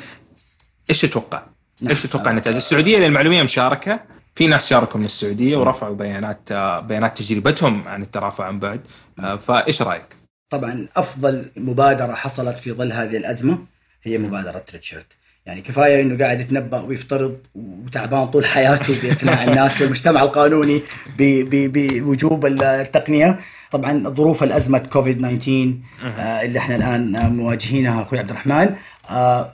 [0.90, 1.42] إيش تتوقع؟
[1.80, 1.90] نعم.
[1.90, 4.00] إيش تتوقع النتائج؟ السعودية للمعلومية مشاركة.
[4.34, 6.52] في ناس شاركوا من السعودية ورفعوا بيانات
[6.84, 8.80] بيانات تجربتهم عن الترافع عن بعد
[9.40, 10.06] فإيش رأيك؟
[10.50, 13.58] طبعا أفضل مبادرة حصلت في ظل هذه الأزمة
[14.02, 15.04] هي مبادرة ريتشارد.
[15.46, 20.82] يعني كفاية إنه قاعد يتنبأ ويفترض وتعبان طول حياته بإقناع الناس والمجتمع القانوني
[21.18, 23.38] بوجوب التقنية.
[23.70, 28.52] طبعا ظروف الأزمة كوفيد 19 آه، اللي إحنا الآن مواجهينها أخوي عبد الرحمن.
[28.52, 28.76] آه،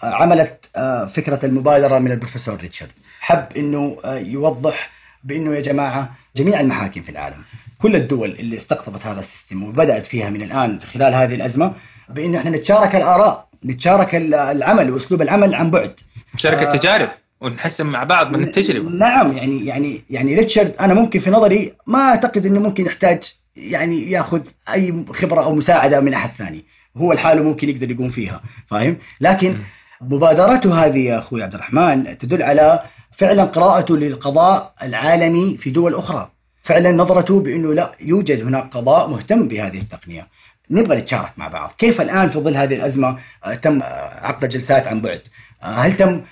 [0.03, 2.93] عملت آه، فكرة المبادرة من البروفيسور ريتشارد.
[3.21, 4.91] حب إنه آه، يوضح
[5.25, 7.45] بإنه يا جماعة جميع المحاكم في العالم
[7.79, 11.73] كل الدول اللي استقطبت هذا السيستم وبدأت فيها من الآن خلال هذه الأزمة
[12.09, 16.01] بإنه إحنا نتشارك الآراء نتشارك العمل وأسلوب العمل عن بعد.
[16.35, 17.09] نشارك آه التجارب
[17.41, 18.91] ونحسن مع بعض من التجربة.
[18.91, 24.11] نعم يعني يعني يعني ريتشارد أنا ممكن في نظري ما أعتقد إنه ممكن يحتاج يعني
[24.11, 24.41] يأخذ
[24.73, 26.65] أي خبرة أو مساعدة من أحد ثاني.
[26.97, 29.57] هو لحاله ممكن يقدر يقوم فيها فاهم؟ لكن
[30.01, 36.31] مبادرته هذه يا أخوي عبد الرحمن تدل على فعلا قراءته للقضاء العالمي في دول أخرى.
[36.63, 40.27] فعلا نظرته بأنه لا يوجد هناك قضاء مهتم بهذه التقنية.
[40.71, 41.73] نبغى نتشارك مع بعض.
[41.79, 45.23] كيف الآن في ظل هذه الأزمة آه، تم آه، عقد جلسات عن بعد؟
[45.63, 46.23] آه، هل تم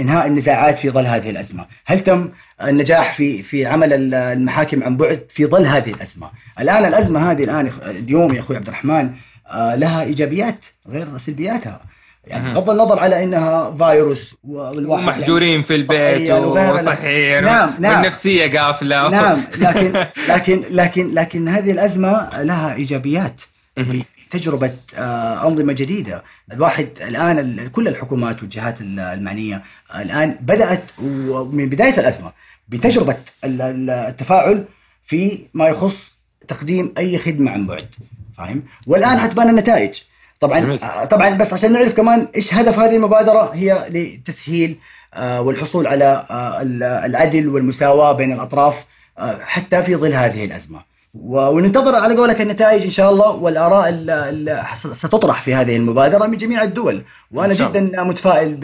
[0.00, 2.28] إنهاء النزاعات في ظل هذه الأزمة؟ هل تم
[2.62, 6.30] النجاح في في عمل المحاكم عن بعد في ظل هذه الأزمة؟
[6.60, 9.10] الآن الأزمة هذه الآن اليوم يا أخوي عبد الرحمن
[9.54, 11.80] لها إيجابيات غير سلبياتها.
[12.24, 17.94] يعني بغض النظر على إنها فيروس والواحد ومحجورين يعني في البيت وصحيين نعم نعم.
[17.94, 19.10] والنفسية قافلة.
[19.10, 23.42] نعم لكن لكن لكن لكن هذه الأزمة لها إيجابيات
[24.30, 26.22] تجربة آه، أنظمة جديدة.
[26.52, 29.62] الواحد الآن كل الحكومات والجهات المعنية
[29.94, 30.90] الآن بدأت
[31.52, 32.32] من بداية الأزمة
[32.68, 34.64] بتجربة التفاعل
[35.04, 37.88] في ما يخص تقديم أي خدمة عن بعد.
[38.40, 40.00] فاهم؟ والآن حتبان النتائج
[40.40, 44.76] طبعا آه، طبعا بس عشان نعرف كمان إيش هدف هذه المبادرة هي لتسهيل
[45.14, 46.26] آه، والحصول على
[47.04, 48.84] العدل والمساواة بين الأطراف
[49.40, 50.89] حتى في ظل هذه الأزمة.
[51.14, 56.62] وننتظر على قولك النتائج إن شاء الله والآراء اللي ستطرح في هذه المبادرة من جميع
[56.62, 57.02] الدول.
[57.30, 58.56] وأنا جدا متفائل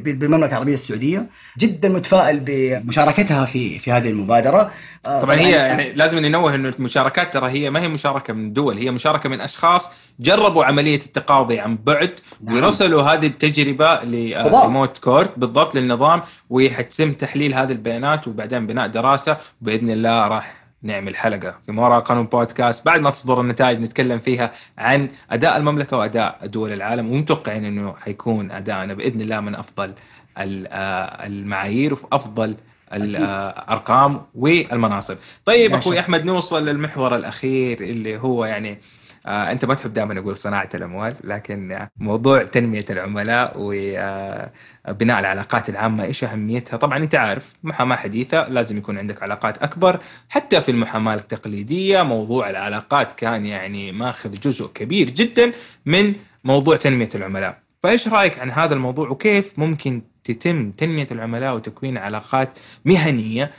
[0.00, 1.26] بالمملكة العربية السعودية
[1.58, 4.70] جدا متفائل بمشاركتها في في هذه المبادرة.
[5.06, 8.78] آه، طبعا هي يعني لازم ننوه إنه المشاركات ترى هي ما هي مشاركة من دول
[8.78, 9.90] هي مشاركة من أشخاص
[10.20, 12.56] جربوا عملية التقاضي عن بعد نعم.
[12.56, 19.90] ورسلوا هذه التجربة لريموت كورت بالضبط للنظام وحتتم تحليل هذه البيانات وبعدين بناء دراسة بإذن
[19.90, 21.54] الله راح نعمل حلقة.
[21.66, 26.38] في ما وراء قانون بودكاست بعد ما تصدر النتائج نتكلم فيها عن أداء المملكة وأداء
[26.44, 29.92] دول العالم ومتوقعين إنه حيكون ادائنا بإذن الله من أفضل
[30.38, 32.56] آه، المعايير وفي أفضل
[32.92, 35.16] الأرقام والمناصب.
[35.44, 38.78] طيب أخوي أحمد نوصل للمحور الأخير اللي هو يعني
[39.26, 46.04] آه أنت ما تحب دائما أقول صناعة الأموال لكن موضوع تنمية العملاء وبناء العلاقات العامة
[46.04, 51.14] إيش أهميتها؟ طبعا أنت عارف محاماة حديثة لازم يكون عندك علاقات أكبر حتى في المحاماة
[51.14, 55.52] التقليدية موضوع العلاقات كان يعني ماخذ جزء كبير جدا
[55.86, 56.14] من
[56.44, 57.58] موضوع تنمية العملاء.
[57.82, 62.48] فإيش رأيك عن هذا الموضوع وكيف ممكن تتم تنمية العملاء وتكوين علاقات
[62.84, 63.50] مهنية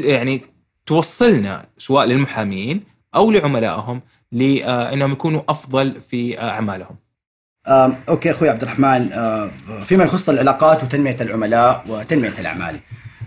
[0.00, 0.40] يعني
[0.86, 2.84] توصلنا سواء للمحامين
[3.14, 4.00] أو لعملائهم
[4.32, 6.96] لانهم يكونوا أفضل في أعمالهم.
[7.66, 9.50] آه، أوكي أخوي عبد الرحمن آه،
[9.84, 12.76] فيما يخص العلاقات وتنمية العملاء وتنمية الأعمال.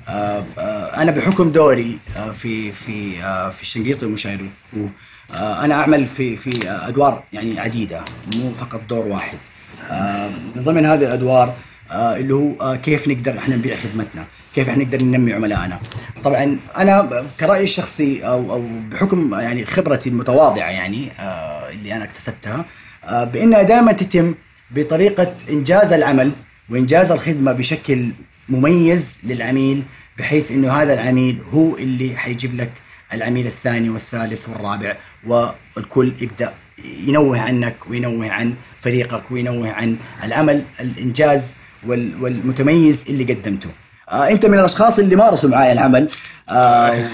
[0.08, 0.44] آه،
[1.02, 1.98] أنا بحكم دوري
[2.34, 3.12] في في
[3.52, 4.50] في الشنقيطي ومشاهيره
[5.36, 8.02] أنا أعمل في في أدوار يعني عديدة
[8.36, 9.38] مو فقط دور واحد.
[10.56, 11.54] من ضمن هذه الأدوار
[11.92, 14.26] اللي هو كيف نقدر إحنا نبيع خدمتنا.
[14.56, 15.80] كيف إحنا نقدر ننمي عملائنا
[16.24, 22.66] طبعا أنا كرأيي الشخصي أو أو بحكم يعني خبرتي المتواضعة يعني آه اللي أنا اكتسبتها
[23.06, 24.36] آه بإنها دائما تتم
[24.72, 26.32] بطريقة إنجاز العمل
[26.70, 28.10] وإنجاز الخدمة بشكل
[28.50, 29.84] مميز للعميل
[30.18, 32.72] بحيث إنه هذا العميل هو اللي حيجيب لك
[33.14, 34.96] العميل الثاني والثالث والرابع
[35.28, 36.54] والكل يبدأ
[37.08, 41.56] ينوه عنك وينوه عن فريقك وينوه عن العمل الإنجاز
[41.88, 43.70] والمتميز اللي قدمته.
[44.10, 46.08] آه انت من الأشخاص اللي مارسوا معي العمل.
[46.50, 47.06] آه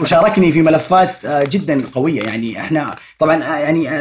[0.00, 2.22] وشاركني في ملفات آه جدا قوية.
[2.22, 3.94] يعني إحنا طبعا آه يعني آه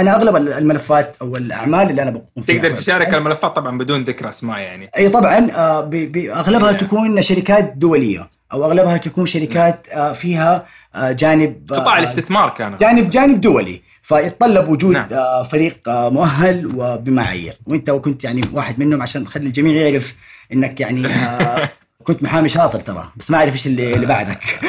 [0.00, 2.58] أنا أغلب الملفات أو الأعمال اللي أنا بقوم فيها.
[2.58, 4.90] تقدر تشارك الملفات طبعا بدون ذكر أسماء يعني.
[4.96, 6.78] إي طبعا آه أغلبها يعني.
[6.84, 12.78] تكون شركات دولية أو أغلبها تكون شركات آه فيها آه جانب آه قطاع الاستثمار كان.
[12.78, 13.82] جانب جانب دولي.
[14.04, 15.08] فيتطلب وجود نعم.
[15.12, 17.54] آه فريق آه مؤهل وبمعايير.
[17.66, 20.14] وانت كنت يعني واحد منهم عشان تخلي الجميع يعرف
[20.52, 21.70] إنك يعني آه،
[22.06, 24.42] كنت محامي شاطر ترى بس ما أعرف إيش اللي, اللي بعدك.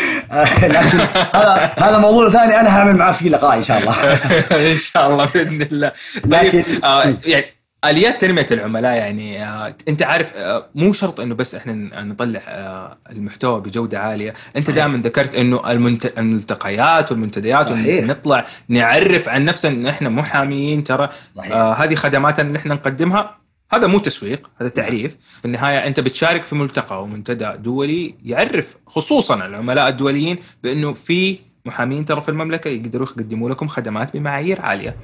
[0.64, 1.00] لكن
[1.34, 3.94] هذا هذا موضوع ثاني أنا هعمل معاه فيه لقاء إن شاء الله.
[4.72, 5.92] إن شاء الله بإذن الله.
[6.24, 7.46] طيب لكن آه يعني
[7.90, 12.98] آليات تنمية العملاء يعني آه أنت عارف آه مو شرط إنه بس إحنا نطلع آه
[13.12, 14.34] المحتوى بجودة عالية.
[14.56, 15.72] أنت دائما ذكرت إنه.
[16.18, 21.10] الملتقيات والمنتديات نطلع نعرف عن نفسنا إن إحنا محاميين ترى.
[21.52, 23.38] آه هذه خدماتنا اللي إحنا نقدمها.
[23.74, 25.18] هذا مو تسويق هذا تعريف.
[25.40, 32.06] في النهاية أنت بتشارك في ملتقى ومنتدى دولي يعرف خصوصا العملاء الدوليين بإنه في محامين
[32.06, 34.96] ترى في المملكة يقدروا يقدموا لكم خدمات بمعايير عالية.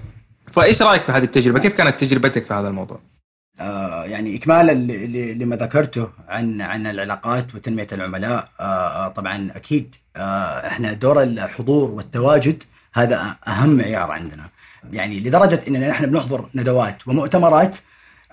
[0.52, 3.00] فايش رايك في هذه التجربة؟ كيف كانت تجربتك في هذا الموضوع؟
[3.60, 4.72] آه يعني اكمالا
[5.34, 11.92] لما ذكرته عن عن العلاقات وتنمية العملاء آه, آه، طبعا أكيد آه إحنا دور الحضور
[11.92, 12.64] والتواجد
[12.94, 14.50] هذا أهم معيار عندنا.
[14.92, 17.78] يعني لدرجة إننا نحن بنحضر ندوات ومؤتمرات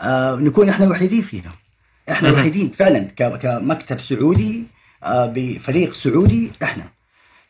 [0.01, 1.53] آه نكون إحنا الوحيدين فيها.
[2.11, 2.99] إحنا الوحيدين فعلا
[3.39, 4.65] كمكتب سعودي
[5.05, 6.85] آه بفريق سعودي إحنا.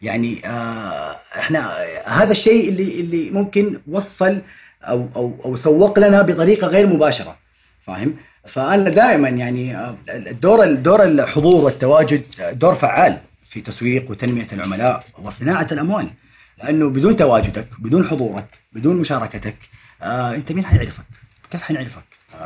[0.02, 1.76] يعني آه إحنا
[2.06, 4.40] هذا الشيء اللي اللي ممكن وصل
[4.82, 7.36] أو أو أو سوق لنا بطريقة غير مباشرة
[7.80, 12.22] فاهم؟ فأنا دائما يعني آه، الدور الدور الحضور والتواجد
[12.52, 16.08] دور فعال في تسويق وتنمية العملاء وصناعة الأموال
[16.58, 19.56] لأنه بدون تواجدك بدون حضورك بدون مشاركتك
[20.02, 21.04] آه أنت مين حيعرفك؟
[21.50, 22.02] كيف حنعرفك؟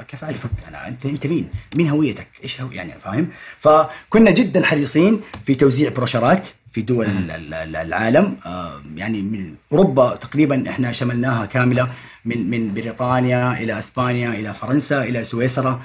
[0.09, 3.29] كيف أعرفك أنا أنت أنت مين؟ مين هويتك؟ إيش هو يعني فاهم؟
[3.59, 7.07] فكنا جدا حريصين في توزيع بروشرات في دول
[7.75, 8.37] العالم.
[8.97, 11.89] يعني من أوروبا تقريبا إحنا شملناها كاملة
[12.25, 15.81] من من بريطانيا إلى إسبانيا إلى فرنسا إلى سويسرا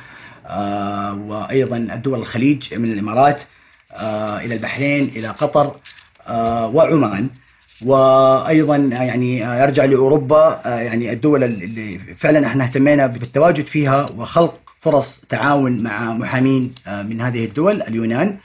[1.29, 3.41] وأيضا الدول الخليج من الإمارات
[4.43, 5.75] إلى البحرين إلى قطر
[6.75, 7.29] وعمان.
[7.81, 15.83] وأيضا يعني يرجع لأوروبا يعني الدول اللي فعلا إحنا اهتمينا بالتواجد فيها وخلق فرص تعاون
[15.83, 18.37] مع محامين من هذه الدول اليونان.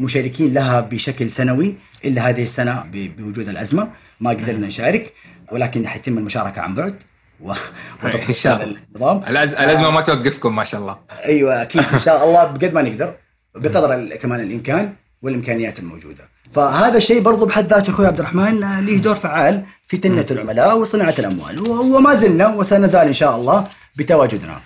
[0.00, 3.88] مشاركين لها بشكل سنوي إلا هذه السنة بوجود الأزمة.
[4.20, 5.12] ما قدرنا نشارك
[5.52, 6.94] ولكن حيتم المشاركة عن بعد.
[7.40, 7.52] و...
[8.32, 8.76] شاء الله.
[8.94, 9.22] النظام
[9.58, 10.98] الأزمة ما توقفكم ما شاء الله.
[11.24, 11.82] أيوه أكيد.
[11.92, 13.14] إن شاء الله بقد ما نقدر
[13.54, 14.92] بقدر كمان الإمكان
[15.22, 16.24] والإمكانيات الموجودة.
[16.52, 21.14] فهذا الشيء برضو بحد ذاته أخوي عبد الرحمن له دور فعال في تنمية العملاء وصناعة
[21.18, 21.68] الأموال.
[21.70, 23.64] وما زلنا وسنزال إن شاء الله
[23.96, 24.60] بتواجدنا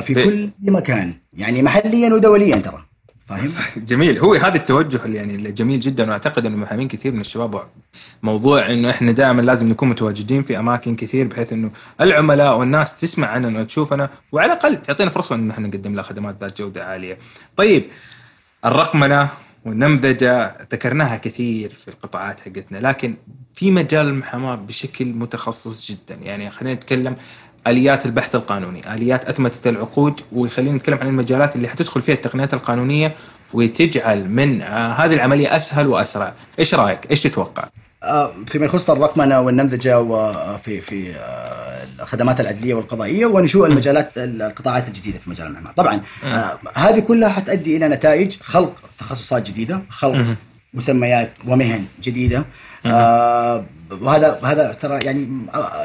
[0.00, 2.87] في كل مكان يعني محليا ودوليا ترى.
[3.28, 7.68] فاهم؟ جميل هو هذا التوجه اللي يعني الجميل جدا وأعتقد إنه المحامين كثير من الشباب
[8.22, 11.70] موضوع إنه إحنا دائما لازم نكون متواجدين في أماكن كثير بحيث إنه
[12.00, 16.58] العملاء والناس تسمع عننا وتشوفنا وعلى الأقل تعطينا فرصة إنه إحنا نقدم لها خدمات ذات
[16.58, 17.18] جودة عالية.
[17.56, 17.84] طيب
[18.64, 19.28] الرقمنة
[19.64, 23.14] والنمذجة ذكرناها كثير في القطاعات حقتنا لكن
[23.54, 27.16] في مجال المحاماة بشكل متخصص جدا يعني خلينا نتكلم
[27.70, 33.14] آليات البحث القانوني، آليات أتمتة العقود ويخلينا نتكلم عن المجالات اللي حتدخل فيها التقنيات القانونية
[33.52, 37.64] وتجعل من هذه العملية أسهل وأسرع، إيش رأيك؟ إيش تتوقع؟
[38.46, 41.14] فيما يخص الرقمنة والنمذجة وفي في
[42.00, 46.00] الخدمات العدلية والقضائية ونشوء المجالات القطاعات الجديدة في مجال المعمار، طبعا
[46.74, 50.24] هذه كلها حتؤدي إلى نتائج خلق تخصصات جديدة، خلق
[50.74, 52.44] مسميات ومهن جديدة.
[52.86, 55.28] آه وهذا هذا ترى يعني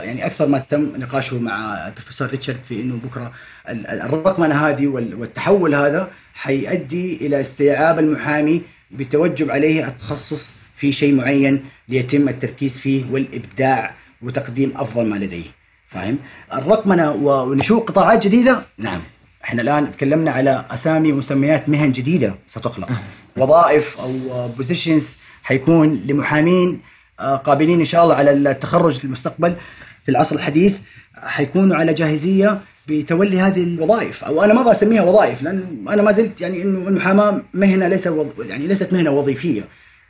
[0.03, 3.31] يعني أكثر ما تم نقاشه مع البروفيسور ريتشارد في إنه بكرة
[3.69, 12.29] الرقمنه هذه والتحول هذا حيؤدي إلى استيعاب المحامي بتوجب عليه التخصص في شيء معين ليتم
[12.29, 15.45] التركيز فيه والإبداع وتقديم أفضل ما لديه.
[15.89, 16.17] فاهم؟
[16.53, 19.01] الرقمنة ونشوء قطاعات جديدة؟ نعم.
[19.43, 22.89] إحنا الآن تكلمنا على أسامي ومسميات مهن جديدة ستخلق.
[23.37, 26.79] وظائف أو بوزيشنز حيكون لمحامين
[27.19, 29.55] قابلين إن شاء الله على التخرج في المستقبل
[30.03, 30.77] في العصر الحديث
[31.15, 34.23] حيكونوا على جاهزية بتولي هذه الوظائف.
[34.23, 38.27] أو أنا ما بسميها وظائف لأن أنا ما زلت يعني إنه المحاماة مهنة ليس وظ...
[38.39, 39.61] يعني ليست مهنة وظيفية.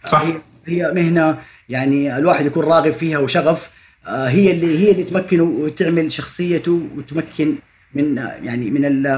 [0.06, 0.22] صح.
[0.22, 0.34] هي,
[0.66, 1.38] هي مهنة
[1.70, 3.70] يعني الواحد يكون راغب فيها وشغف
[4.06, 7.56] هي اللي هي اللي تمكنه وتعمل شخصيته وتمكن
[7.94, 9.12] من يعني من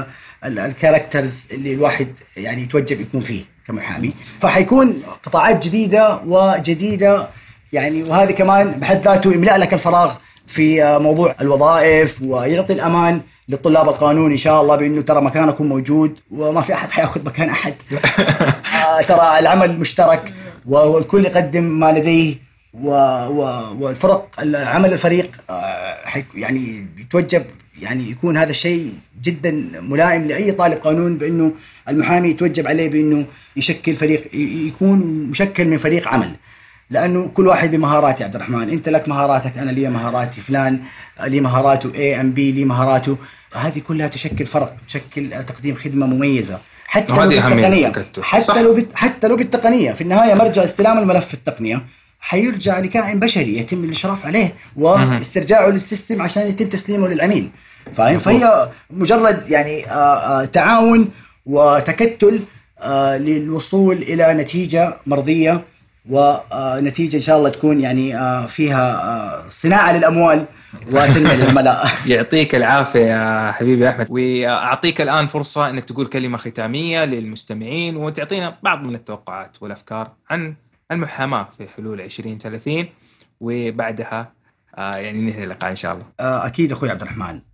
[0.44, 3.55] الكاركترز اللي الواحد يعني يتوجب يكون فيه.
[3.68, 7.28] كمحامي فحيكون قطاعات جديدة وجديدة
[7.72, 10.14] يعني وهذه كمان بحد ذاته يملأ لك الفراغ
[10.46, 16.60] في موضوع الوظائف ويعطي الأمان لطلاب القانون إن شاء الله بإنه ترى مكانكم موجود وما
[16.60, 17.74] في أحد حيأخذ مكان أحد.
[19.08, 20.34] ترى العمل مشترك
[20.66, 22.34] والكل يقدم ما لديه
[22.74, 22.90] و
[23.28, 23.40] و
[23.80, 25.30] والفرق عمل الفريق
[26.34, 27.44] يعني يتوجب
[27.80, 28.92] يعني يكون هذا الشيء
[29.22, 29.50] جدا
[29.80, 31.52] ملائم لأي طالب قانون بإنه
[31.88, 33.24] المحامي يتوجب عليه بأنه
[33.56, 34.98] يشكل فريق يكون
[35.30, 36.30] مشكل من فريق عمل.
[36.90, 38.70] لأنه كل واحد بمهاراته عبد الرحمن.
[38.70, 40.40] أنت لك مهاراتك أنا لي مهاراتي.
[40.40, 40.78] فلان
[41.24, 43.16] لي مهاراته اي ام بي لي مهاراته.
[43.54, 46.58] هذه كلها تشكل فرق تشكل تقديم خدمة مميزة.
[46.86, 47.92] حتى لو بالتقنية.
[48.22, 48.62] حتى.
[48.62, 48.94] لو بت...
[48.94, 49.92] حتى لو بالتقنية.
[49.92, 51.82] في النهاية مرجع استلام الملف في التقنية.
[52.20, 57.48] حيرجع لكائن بشري يتم الإشراف عليه واسترجاعه للسيستم عشان يتم تسليمه للعميل.
[57.94, 61.10] فاهم فهي مجرد يعني آآ آآ تعاون
[61.46, 62.40] وتكتل
[63.18, 65.64] للوصول إلى نتيجة مرضية
[66.10, 68.12] ونتيجة إن شاء الله تكون يعني
[68.48, 70.44] فيها صناعة للأموال
[70.94, 71.88] وتنمية للعملاء.
[72.06, 74.06] يعطيك العافية يا حبيبي أحمد.
[74.10, 80.54] وأعطيك الآن فرصة إنك تقول كلمة ختامية للمستمعين وتعطينا بعض من التوقعات والأفكار عن
[80.92, 82.86] المحاماة في حلول 2030
[83.40, 84.32] وبعدها
[84.78, 86.04] يعني ننهي اللقاء إن شاء الله.
[86.20, 87.24] أكيد أخوي عبد الرحمن.
[87.24, 87.45] آه آه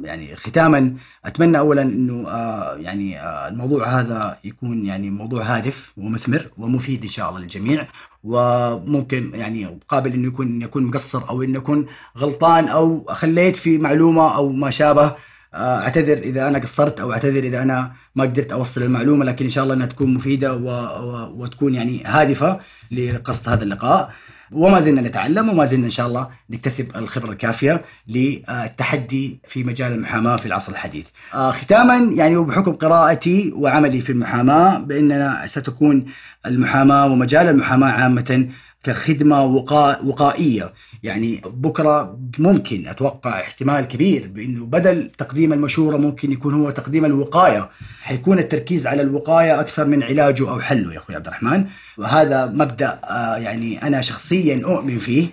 [0.00, 7.02] يعني ختاما أتمنى اولا إنه آه يعني الموضوع هذا يكون يعني موضوع هادف ومثمر ومفيد
[7.02, 7.86] إن شاء الله للجميع
[8.24, 11.86] وممكن يعني قابل إنه يكون يكون مقصر أو إنه يكون
[12.18, 15.16] غلطان أو خليت في معلومة أو ما شابه.
[15.54, 19.64] أعتذر إذا أنا قصرت أو أعتذر إذا أنا ما قدرت أوصل المعلومة لكن إن شاء
[19.64, 20.68] الله إنها تكون مفيدة و...
[20.68, 21.34] و...
[21.42, 22.58] وتكون يعني هادفة
[22.90, 24.12] لقصد هذا اللقاء.
[24.52, 30.36] وما زلنا نتعلم وما زلنا إن شاء الله نكتسب الخبرة الكافية للتحدي في مجال المحاماة
[30.36, 31.06] في العصر الحديث.
[31.32, 36.04] ختاما يعني وبحكم قراءتي وعملي في المحاماة بإننا ستكون
[36.46, 38.48] المحاماة ومجال المحاماة عامه
[38.84, 40.00] كخدمة وقا...
[40.02, 40.72] وقائية.
[41.02, 47.70] يعني بكرة ممكن أتوقع احتمال كبير بإنه بدل تقديم المشورة ممكن يكون هو تقديم الوقاية.
[48.02, 51.64] حيكون التركيز على الوقاية أكثر من علاجه أو حله يا أخوي عبد الرحمن.
[51.98, 55.26] وهذا مبدأ آه، يعني أنا شخصيا أؤمن فيه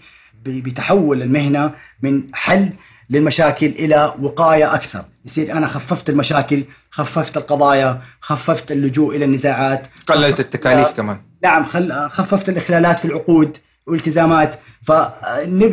[0.45, 1.71] بتحول المهنة
[2.01, 2.69] من حل
[3.09, 5.05] للمشاكل إلى وقاية أكثر.
[5.25, 11.17] يصير أنا خففت المشاكل خففت القضايا خففت اللجوء إلى النزاعات قللت التكاليف كمان.
[11.43, 12.09] نعم خل...
[12.09, 14.91] خففت الإخلالات في العقود والتزامات ف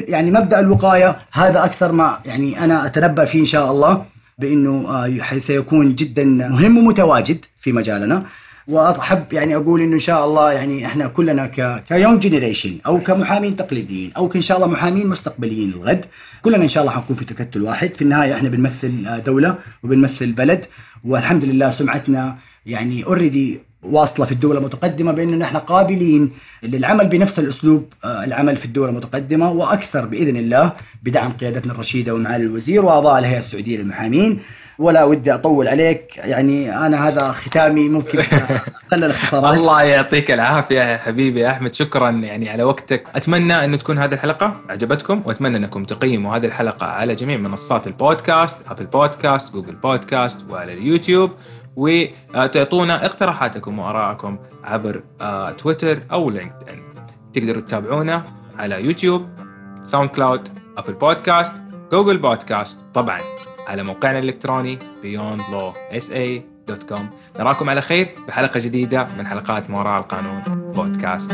[0.08, 4.04] يعني مبدأ الوقاية هذا أكثر ما يعني أنا أتنبأ فيه إن شاء الله
[4.38, 8.24] بإنه آه، سيكون جدا مهم ومتواجد في مجالنا.
[8.68, 13.00] وأحب يعني أقول إنه إن شاء الله يعني إحنا كلنا ك ك young generation أو
[13.00, 16.04] كمحامين تقليديين أو ان شاء الله محامين مستقبليين الغد
[16.42, 17.94] كلنا إن شاء الله حنكون في تكتل واحد.
[17.94, 20.66] في النهاية إحنا بنمثل آه، دولة وبنمثل بلد.
[21.04, 22.36] والحمد لله سمعتنا
[22.66, 26.30] يعني already واصلة في الدول المتقدمة بأنه نحن قابلين
[26.62, 30.72] للعمل بنفس الأسلوب آه، العمل في الدول المتقدمة وأكثر بإذن الله
[31.02, 34.40] بدعم قيادتنا الرشيدة ومعالي الوزير وأعضاء الهيئة السعودية للمحامين.
[34.78, 36.16] ولا ودي أطول عليك.
[36.16, 37.88] يعني أنا هذا ختامي.
[37.88, 39.56] ممكن أقلل الاختصارات.
[39.56, 41.74] الله يعطيك العافية يا حبيبي يا أحمد.
[41.74, 43.04] شكرا يعني على وقتك.
[43.14, 48.58] أتمنى انه تكون هذه الحلقة عجبتكم وأتمنى أنكم تقيموا هذه الحلقة على جميع منصات البودكاست
[48.70, 51.30] أبل بودكاست جوجل بودكاست وعلى اليوتيوب.
[51.76, 56.82] وتعطونا اقتراحاتكم وارائكم عبر آه، تويتر أو لينكدين.
[57.32, 58.24] تقدروا تتابعونا
[58.58, 59.28] على يوتيوب
[59.82, 60.48] ساوند كلاود
[60.78, 61.54] أبل بودكاست
[61.92, 62.78] جوجل بودكاست.
[62.94, 63.20] طبعا.
[63.68, 67.02] على موقعنا الإلكتروني beyondlawsa.com
[67.38, 70.42] نراكم على خير بحلقة جديدة من حلقات ما وراء القانون
[70.72, 71.32] بودكاست.